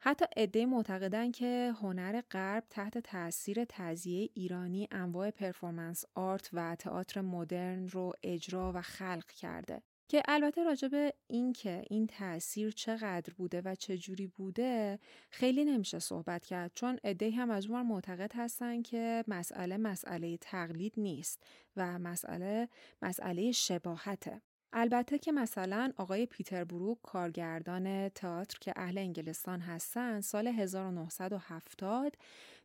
حتی 0.00 0.24
عده 0.36 0.66
معتقدن 0.66 1.30
که 1.30 1.74
هنر 1.82 2.20
غرب 2.30 2.64
تحت 2.70 2.98
تاثیر 2.98 3.64
تعزیه 3.64 4.28
ایرانی 4.34 4.88
انواع 4.90 5.30
performance 5.30 6.04
art 6.14 6.50
و 6.52 6.76
تئاتر 6.78 7.20
مدرن 7.20 7.88
رو 7.88 8.12
اجرا 8.22 8.72
و 8.74 8.82
خلق 8.82 9.26
کرده. 9.26 9.82
که 10.10 10.22
البته 10.28 10.64
راجع 10.64 10.88
به 10.88 11.14
این 11.26 11.52
که 11.52 11.84
این 11.90 12.06
تاثیر 12.06 12.70
چقدر 12.70 13.32
بوده 13.32 13.62
و 13.64 13.74
چه 13.74 13.98
جوری 13.98 14.26
بوده 14.26 14.98
خیلی 15.30 15.64
نمیشه 15.64 15.98
صحبت 15.98 16.46
کرد 16.46 16.72
چون 16.74 16.98
عده 17.04 17.30
هم 17.30 17.50
از 17.50 17.66
اون 17.66 17.86
معتقد 17.86 18.32
هستن 18.34 18.82
که 18.82 19.24
مسئله 19.28 19.76
مسئله 19.76 20.36
تقلید 20.36 20.94
نیست 20.96 21.42
و 21.76 21.98
مسئله 21.98 22.68
مسئله 23.02 23.52
شباهته 23.52 24.42
البته 24.72 25.18
که 25.18 25.32
مثلا 25.32 25.92
آقای 25.96 26.26
پیتر 26.26 26.64
بروک 26.64 26.98
کارگردان 27.02 28.08
تئاتر 28.08 28.58
که 28.60 28.72
اهل 28.76 28.98
انگلستان 28.98 29.60
هستن 29.60 30.20
سال 30.20 30.46
1970 30.46 32.16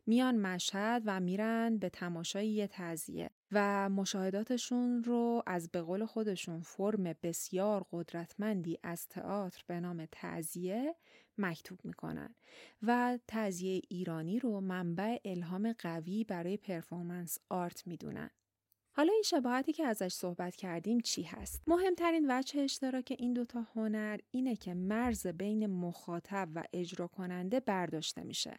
میان 0.06 0.36
مشهد 0.36 1.02
و 1.06 1.20
میرن 1.20 1.78
به 1.78 1.88
تماشای 1.88 2.48
یه 2.48 2.66
تزیه 2.66 3.30
و 3.52 3.88
مشاهداتشون 3.88 5.04
رو 5.04 5.42
از 5.46 5.70
به 5.70 5.82
قول 5.82 6.06
خودشون 6.06 6.60
فرم 6.60 7.14
بسیار 7.22 7.86
قدرتمندی 7.92 8.78
از 8.82 9.08
تئاتر 9.08 9.62
به 9.66 9.80
نام 9.80 10.06
تعذیه 10.12 10.94
مکتوب 11.38 11.80
می‌کنن 11.84 12.34
و 12.82 13.18
تعذیه 13.26 13.82
ایرانی 13.88 14.38
رو 14.38 14.60
منبع 14.60 15.18
الهام 15.24 15.72
قوی 15.78 16.24
برای 16.24 16.56
پرفورمنس 16.56 17.38
آرت 17.48 17.86
می‌دونن. 17.86 18.30
حالا 18.96 19.12
این 19.12 19.22
شباهتی 19.22 19.72
که 19.72 19.86
ازش 19.86 20.12
صحبت 20.12 20.56
کردیم 20.56 21.00
چی 21.00 21.22
هست؟ 21.22 21.62
مهمترین 21.66 22.26
وجه 22.30 22.60
اشتراک 22.60 23.14
این 23.18 23.32
دوتا 23.32 23.66
هنر 23.74 24.18
اینه 24.30 24.56
که 24.56 24.74
مرز 24.74 25.26
بین 25.26 25.66
مخاطب 25.66 26.48
و 26.54 26.64
اجرا 26.72 27.06
کننده 27.06 27.60
برداشته 27.60 28.22
میشه 28.22 28.58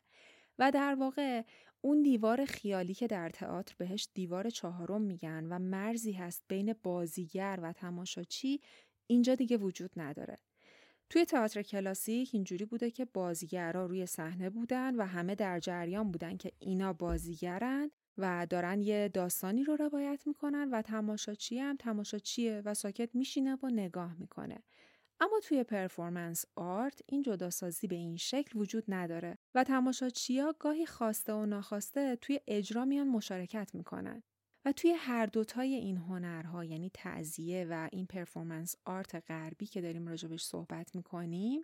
و 0.60 0.72
در 0.72 0.96
واقع 0.96 1.44
اون 1.82 2.02
دیوار 2.02 2.46
خیالی 2.46 2.94
که 2.94 3.08
در 3.08 3.30
تئاتر 3.30 3.76
بهش 3.78 4.08
دیوار 4.14 4.50
چهارم 4.50 5.02
میگن 5.02 5.48
و 5.50 5.60
مرزی 5.60 6.12
هست 6.12 6.44
بین 6.48 6.76
بازیگر 6.84 7.60
و 7.62 7.74
تماشاچی 7.74 8.62
اینجا 9.08 9.36
دیگه 9.36 9.58
وجود 9.58 9.92
نداره. 9.98 10.38
توی 11.10 11.26
تئاتر 11.26 11.62
کلاسیک 11.62 12.30
اینجوری 12.34 12.66
بوده 12.66 12.92
که 12.92 13.06
بازیگرا 13.06 13.86
روی 13.86 14.06
صحنه 14.06 14.50
بودن 14.50 14.96
و 14.96 15.06
همه 15.06 15.36
در 15.36 15.60
جریان 15.60 16.12
بودن 16.12 16.38
که 16.38 16.52
اینا 16.60 16.94
بازیگرن 16.94 17.92
و 18.18 18.48
دارن 18.50 18.82
یه 18.82 19.10
داستانی 19.14 19.64
رو 19.64 19.76
روایت 19.76 20.28
می‌کنن 20.28 20.70
و 20.72 20.82
تماشاچی 20.82 21.60
هم 21.60 21.76
تماشاچیه 21.76 22.62
و 22.66 22.74
ساکت 22.74 23.16
میشینه 23.16 23.58
و 23.64 23.68
نگاه 23.68 24.16
می‌کنه. 24.20 24.64
اما 25.20 25.40
توی 25.44 25.64
پرفورمنس 25.64 26.46
آرت 26.56 27.02
این 27.06 27.22
جداسازی 27.22 27.88
به 27.88 27.96
این 27.96 28.18
شکل 28.18 28.60
وجود 28.60 28.84
نداره 28.88 29.38
و 29.56 29.64
تماشاچیا 29.64 30.56
گاهی 30.60 30.86
خواسته 30.86 31.34
و 31.34 31.46
ناخواسته 31.46 32.16
توی 32.16 32.40
اجرا 32.48 32.86
میان 32.86 33.08
مشارکت 33.08 33.76
می‌کنن. 33.76 34.24
و 34.66 34.72
توی 34.72 34.92
هر 34.92 35.26
دوتای 35.26 35.74
این 35.76 35.98
هنرها 35.98 36.66
یعنی 36.66 36.92
تعذیه 36.94 37.68
و 37.70 37.90
این 37.92 38.06
پرفورمنس 38.06 38.76
آرت 38.86 39.16
غربی 39.28 39.66
که 39.66 39.82
داریم 39.82 40.08
راجبش 40.08 40.44
صحبت 40.44 40.96
می‌کنیم 40.96 41.62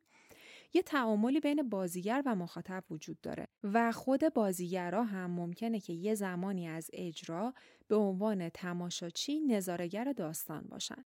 یه 0.73 0.81
تعاملی 0.81 1.39
بین 1.39 1.69
بازیگر 1.69 2.23
و 2.25 2.35
مخاطب 2.35 2.83
وجود 2.89 3.21
داره 3.21 3.47
و 3.63 3.91
خود 3.91 4.33
بازیگرها 4.33 5.03
هم 5.03 5.31
ممکنه 5.31 5.79
که 5.79 5.93
یه 5.93 6.15
زمانی 6.15 6.67
از 6.67 6.89
اجرا 6.93 7.53
به 7.87 7.95
عنوان 7.95 8.49
تماشاچی 8.49 9.39
نظارگر 9.39 10.13
داستان 10.13 10.61
باشن. 10.61 11.05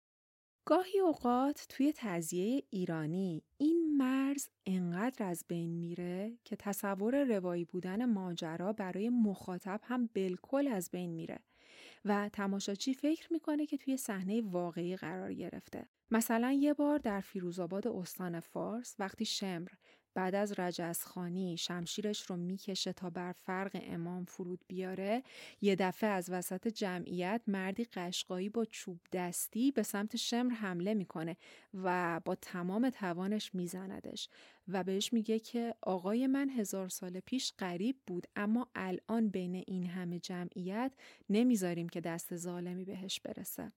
گاهی 0.65 0.99
اوقات 0.99 1.65
توی 1.69 1.93
تزیه 1.95 2.63
ایرانی 2.69 3.43
این 3.57 3.97
مرز 3.97 4.49
انقدر 4.65 5.25
از 5.25 5.45
بین 5.47 5.69
میره 5.69 6.37
که 6.45 6.55
تصور 6.55 7.23
روایی 7.23 7.65
بودن 7.65 8.05
ماجرا 8.05 8.73
برای 8.73 9.09
مخاطب 9.09 9.81
هم 9.83 10.09
بالکل 10.15 10.67
از 10.67 10.89
بین 10.91 11.11
میره 11.11 11.39
و 12.05 12.29
تماشاچی 12.33 12.93
فکر 12.93 13.33
می‌کنه 13.33 13.65
که 13.65 13.77
توی 13.77 13.97
صحنه 13.97 14.41
واقعی 14.41 14.95
قرار 14.95 15.33
گرفته. 15.33 15.87
مثلا 16.11 16.51
یه 16.51 16.73
بار 16.73 16.97
در 16.97 17.21
فیروزآباد 17.21 17.87
استان 17.87 18.39
فارس 18.39 18.95
وقتی 18.99 19.25
شمر 19.25 19.67
بعد 20.13 20.35
از 20.35 20.59
رجزخانی 20.59 21.57
شمشیرش 21.57 22.21
رو 22.21 22.37
می‌کشه 22.37 22.93
تا 22.93 23.09
بر 23.09 23.31
فرق 23.31 23.81
امام 23.83 24.25
فرود 24.25 24.59
بیاره 24.67 25.23
یه 25.61 25.75
دفعه 25.75 26.09
از 26.09 26.29
وسط 26.29 26.67
جمعیت 26.67 27.41
مردی 27.47 27.83
قشقایی 27.83 28.49
با 28.49 28.65
چوب 28.65 28.99
دستی 29.13 29.71
به 29.71 29.83
سمت 29.83 30.15
شمر 30.15 30.53
حمله 30.53 30.93
می‌کنه 30.93 31.37
و 31.73 32.21
با 32.25 32.35
تمام 32.35 32.89
توانش 32.89 33.55
میزندش 33.55 34.29
و 34.67 34.83
بهش 34.83 35.13
میگه 35.13 35.39
که 35.39 35.75
آقای 35.81 36.27
من 36.27 36.49
هزار 36.49 36.89
سال 36.89 37.19
پیش 37.19 37.53
غریب 37.59 37.95
بود 38.07 38.27
اما 38.35 38.67
الان 38.75 39.29
بین 39.29 39.63
این 39.67 39.85
همه 39.85 40.19
جمعیت 40.19 40.91
نمی‌ذاریم 41.29 41.89
که 41.89 42.01
دست 42.01 42.35
ظالمی 42.35 42.85
بهش 42.85 43.19
برسه. 43.19 43.71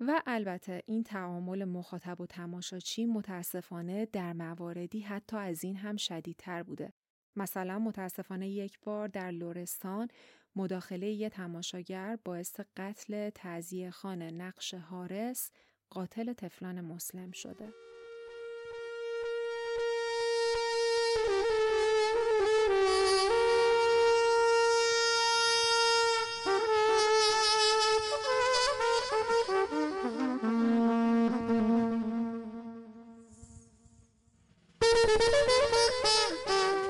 و 0.00 0.22
البته 0.26 0.82
این 0.86 1.02
تعامل 1.02 1.64
مخاطب 1.64 2.20
و 2.20 2.26
تماشاچی 2.26 3.06
متاسفانه 3.06 4.06
در 4.06 4.32
مواردی 4.32 5.00
حتی 5.00 5.36
از 5.36 5.64
این 5.64 5.76
هم 5.76 5.96
شدیدتر 5.96 6.62
بوده. 6.62 6.92
مثلا 7.36 7.78
متاسفانه 7.78 8.48
یک 8.48 8.80
بار 8.80 9.08
در 9.08 9.30
لورستان 9.30 10.08
مداخله 10.56 11.06
یه 11.06 11.28
تماشاگر 11.28 12.18
باعث 12.24 12.60
قتل 12.76 13.30
تعذیه 13.30 13.90
خان 13.90 14.22
نقش 14.22 14.74
حارس 14.74 15.50
قاتل 15.90 16.32
تفلان 16.32 16.80
مسلم 16.80 17.30
شده. 17.32 17.68
Thank 35.02 36.84
you. 36.84 36.89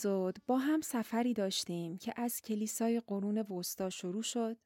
اپیزود 0.00 0.38
با 0.46 0.58
هم 0.58 0.80
سفری 0.80 1.34
داشتیم 1.34 1.98
که 1.98 2.12
از 2.16 2.40
کلیسای 2.40 3.02
قرون 3.06 3.38
وسطا 3.38 3.90
شروع 3.90 4.22
شد 4.22 4.56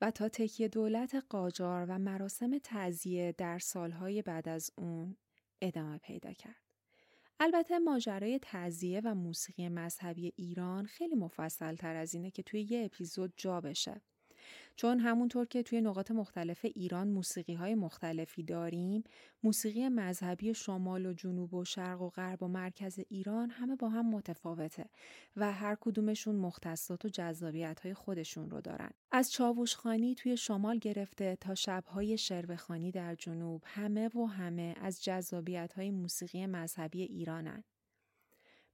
و 0.00 0.10
تا 0.10 0.28
تکیه 0.28 0.68
دولت 0.68 1.24
قاجار 1.28 1.86
و 1.88 1.98
مراسم 1.98 2.58
تعذیه 2.58 3.34
در 3.38 3.58
سالهای 3.58 4.22
بعد 4.22 4.48
از 4.48 4.70
اون 4.76 5.16
ادامه 5.60 5.98
پیدا 5.98 6.32
کرد. 6.32 6.62
البته 7.40 7.78
ماجرای 7.78 8.38
تعذیه 8.38 9.00
و 9.04 9.14
موسیقی 9.14 9.68
مذهبی 9.68 10.32
ایران 10.36 10.86
خیلی 10.86 11.14
مفصل 11.14 11.74
تر 11.74 11.96
از 11.96 12.14
اینه 12.14 12.30
که 12.30 12.42
توی 12.42 12.60
یه 12.60 12.84
اپیزود 12.84 13.32
جا 13.36 13.60
بشه. 13.60 14.02
چون 14.76 14.98
همونطور 14.98 15.46
که 15.46 15.62
توی 15.62 15.80
نقاط 15.80 16.10
مختلف 16.10 16.64
ایران 16.64 17.08
موسیقی 17.08 17.54
های 17.54 17.74
مختلفی 17.74 18.42
داریم 18.42 19.04
موسیقی 19.42 19.88
مذهبی 19.88 20.54
شمال 20.54 21.06
و 21.06 21.12
جنوب 21.12 21.54
و 21.54 21.64
شرق 21.64 22.02
و 22.02 22.08
غرب 22.08 22.42
و 22.42 22.48
مرکز 22.48 23.00
ایران 23.08 23.50
همه 23.50 23.76
با 23.76 23.88
هم 23.88 24.10
متفاوته 24.10 24.84
و 25.36 25.52
هر 25.52 25.76
کدومشون 25.80 26.36
مختصات 26.36 27.04
و 27.04 27.08
جذابیت 27.08 27.80
های 27.80 27.94
خودشون 27.94 28.50
رو 28.50 28.60
دارن. 28.60 28.90
از 29.12 29.32
چاووشخانی 29.32 30.14
توی 30.14 30.36
شمال 30.36 30.78
گرفته 30.78 31.36
تا 31.40 31.54
شبهای 31.54 32.18
شربخانی 32.18 32.90
در 32.90 33.14
جنوب 33.14 33.62
همه 33.66 34.08
و 34.08 34.26
همه 34.26 34.74
از 34.80 35.04
جذابیت 35.04 35.72
های 35.72 35.90
موسیقی 35.90 36.46
مذهبی 36.46 37.02
ایرانن. 37.02 37.64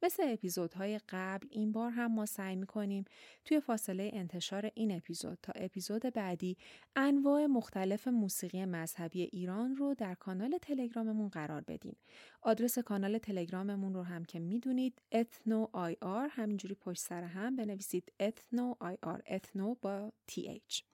مثل 0.02 0.22
اپیزودهای 0.26 1.00
قبل 1.08 1.46
این 1.50 1.72
بار 1.72 1.90
هم 1.90 2.14
ما 2.14 2.26
سعی 2.26 2.56
می‌کنیم 2.56 3.04
توی 3.44 3.60
فاصله 3.60 4.10
انتشار 4.12 4.70
این 4.74 4.96
اپیزود 4.96 5.38
تا 5.42 5.52
اپیزود 5.56 6.02
بعدی 6.02 6.56
انواع 6.96 7.46
مختلف 7.46 8.08
موسیقی 8.08 8.64
مذهبی 8.64 9.22
ایران 9.22 9.76
رو 9.76 9.94
در 9.94 10.14
کانال 10.14 10.58
تلگراممون 10.62 11.28
قرار 11.28 11.60
بدیم. 11.60 11.96
آدرس 12.42 12.78
کانال 12.78 13.18
تلگراممون 13.18 13.94
رو 13.94 14.02
هم 14.02 14.24
که 14.24 14.38
می‌دونید 14.38 15.02
ethno 15.12 15.66
IR 15.72 16.28
همینجوری 16.32 16.74
پشت 16.74 17.00
سر 17.00 17.22
هم 17.22 17.56
بنویسید 17.56 18.12
ethno 18.20 18.74
IR 18.80 19.22
ethno 19.26 19.74
با 19.82 20.12
TH. 20.26 20.84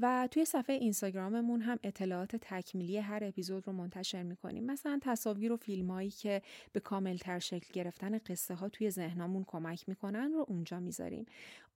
و 0.00 0.28
توی 0.30 0.44
صفحه 0.44 0.76
اینستاگراممون 0.76 1.60
هم 1.60 1.78
اطلاعات 1.82 2.36
تکمیلی 2.36 2.98
هر 2.98 3.24
اپیزود 3.24 3.66
رو 3.66 3.72
منتشر 3.72 4.22
می‌کنیم. 4.22 4.64
مثلا 4.64 4.98
تصاویر 5.02 5.52
و 5.52 5.56
فیلمایی 5.56 6.10
که 6.10 6.42
به 6.72 6.80
کاملتر 6.80 7.38
شکل 7.38 7.72
گرفتن 7.72 8.18
قصه 8.18 8.54
ها 8.54 8.68
توی 8.68 8.90
ذهنمون 8.90 9.44
کمک 9.46 9.88
می‌کنن 9.88 10.32
رو 10.32 10.44
اونجا 10.48 10.80
می‌ذاریم. 10.80 11.26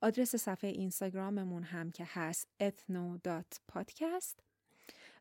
آدرس 0.01 0.37
صفحه 0.37 0.71
اینستاگراممون 0.71 1.63
هم 1.63 1.91
که 1.91 2.05
هست 2.07 2.49
ethno.podcast 2.63 4.52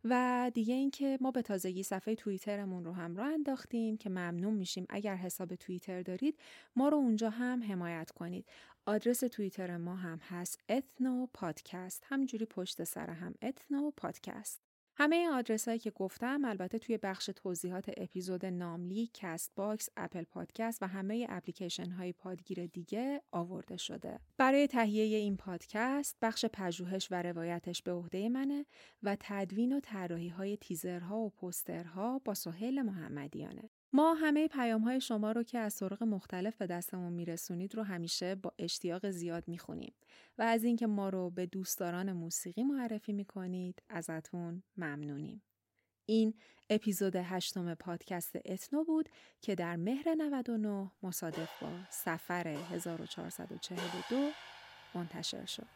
و 0.03 0.51
دیگه 0.53 0.73
اینکه 0.73 1.17
ما 1.21 1.31
به 1.31 1.41
تازگی 1.41 1.83
صفحه 1.83 2.15
توییترمون 2.15 2.85
رو 2.85 2.91
هم 2.91 3.15
راه 3.15 3.27
انداختیم 3.27 3.97
که 3.97 4.09
ممنون 4.09 4.53
میشیم 4.53 4.85
اگر 4.89 5.15
حساب 5.15 5.55
توییتر 5.55 6.01
دارید 6.01 6.39
ما 6.75 6.89
رو 6.89 6.97
اونجا 6.97 7.29
هم 7.29 7.63
حمایت 7.63 8.11
کنید. 8.11 8.45
آدرس 8.85 9.19
توییتر 9.19 9.77
ما 9.77 9.95
هم 9.95 10.19
هست 10.29 10.59
Ethno 10.69 11.27
Podcast 11.33 12.03
همینجوری 12.09 12.45
پشت 12.45 12.83
سر 12.83 13.09
هم 13.09 13.33
Ethno 13.41 13.91
Podcast 13.97 14.70
همه 15.01 15.15
این 15.15 15.29
آدرس 15.29 15.67
هایی 15.67 15.79
که 15.79 15.91
گفتم 15.91 16.45
البته 16.45 16.79
توی 16.79 16.97
بخش 16.97 17.29
توضیحات 17.35 17.91
اپیزود 17.97 18.45
ناملیک، 18.45 19.09
Castbox، 19.13 19.89
Apple 19.97 20.23
Podcast 20.23 20.83
و 20.83 20.87
همه 20.87 21.25
اپلیکیشن 21.29 21.91
های 21.91 22.13
پادگیر 22.13 22.65
دیگه 22.65 23.21
آورده 23.31 23.77
شده. 23.77 24.19
برای 24.37 24.67
تهیه 24.67 25.17
این 25.17 25.37
پادکست 25.37 26.17
بخش 26.21 26.45
پژوهش 26.45 27.07
و 27.11 27.21
روایتش 27.21 27.81
به 27.83 27.91
عهده 27.91 28.29
منه 28.29 28.65
و 29.03 29.17
تدوین 29.19 29.73
و 29.73 29.79
طراحی 29.79 30.29
های 30.29 30.57
تیزرها 30.57 31.17
و 31.17 31.29
پوسترها 31.29 32.19
با 32.25 32.33
سهیل 32.33 32.81
محمدیانه. 32.81 33.69
ما 33.93 34.13
همه 34.13 34.47
پیام 34.47 34.81
های 34.81 35.01
شما 35.01 35.31
رو 35.31 35.43
که 35.43 35.59
از 35.59 35.75
طرق 35.75 36.03
مختلف 36.03 36.55
به 36.55 36.67
دستمون 36.67 37.13
میرسونید 37.13 37.75
رو 37.75 37.83
همیشه 37.83 38.35
با 38.35 38.53
اشتیاق 38.59 39.09
زیاد 39.09 39.47
می‌خونیم 39.47 39.93
و 40.37 40.41
از 40.41 40.63
اینکه 40.63 40.87
ما 40.87 41.09
رو 41.09 41.29
به 41.29 41.45
دوستداران 41.45 42.11
موسیقی 42.11 42.63
معرفی 42.63 43.13
می‌کنید 43.13 43.81
ازتون 43.89 44.63
ممنونیم. 44.77 45.41
این 46.05 46.33
اپیزود 46.69 47.15
هشتم 47.15 47.73
پادکست 47.73 48.35
اتنو 48.45 48.83
بود 48.83 49.09
که 49.41 49.55
در 49.55 49.75
مهر 49.75 50.15
99 50.17 50.91
مصادف 51.03 51.61
با 51.61 51.69
سفر 51.89 52.47
1442 52.47 54.31
منتشر 54.95 55.45
شد. 55.45 55.67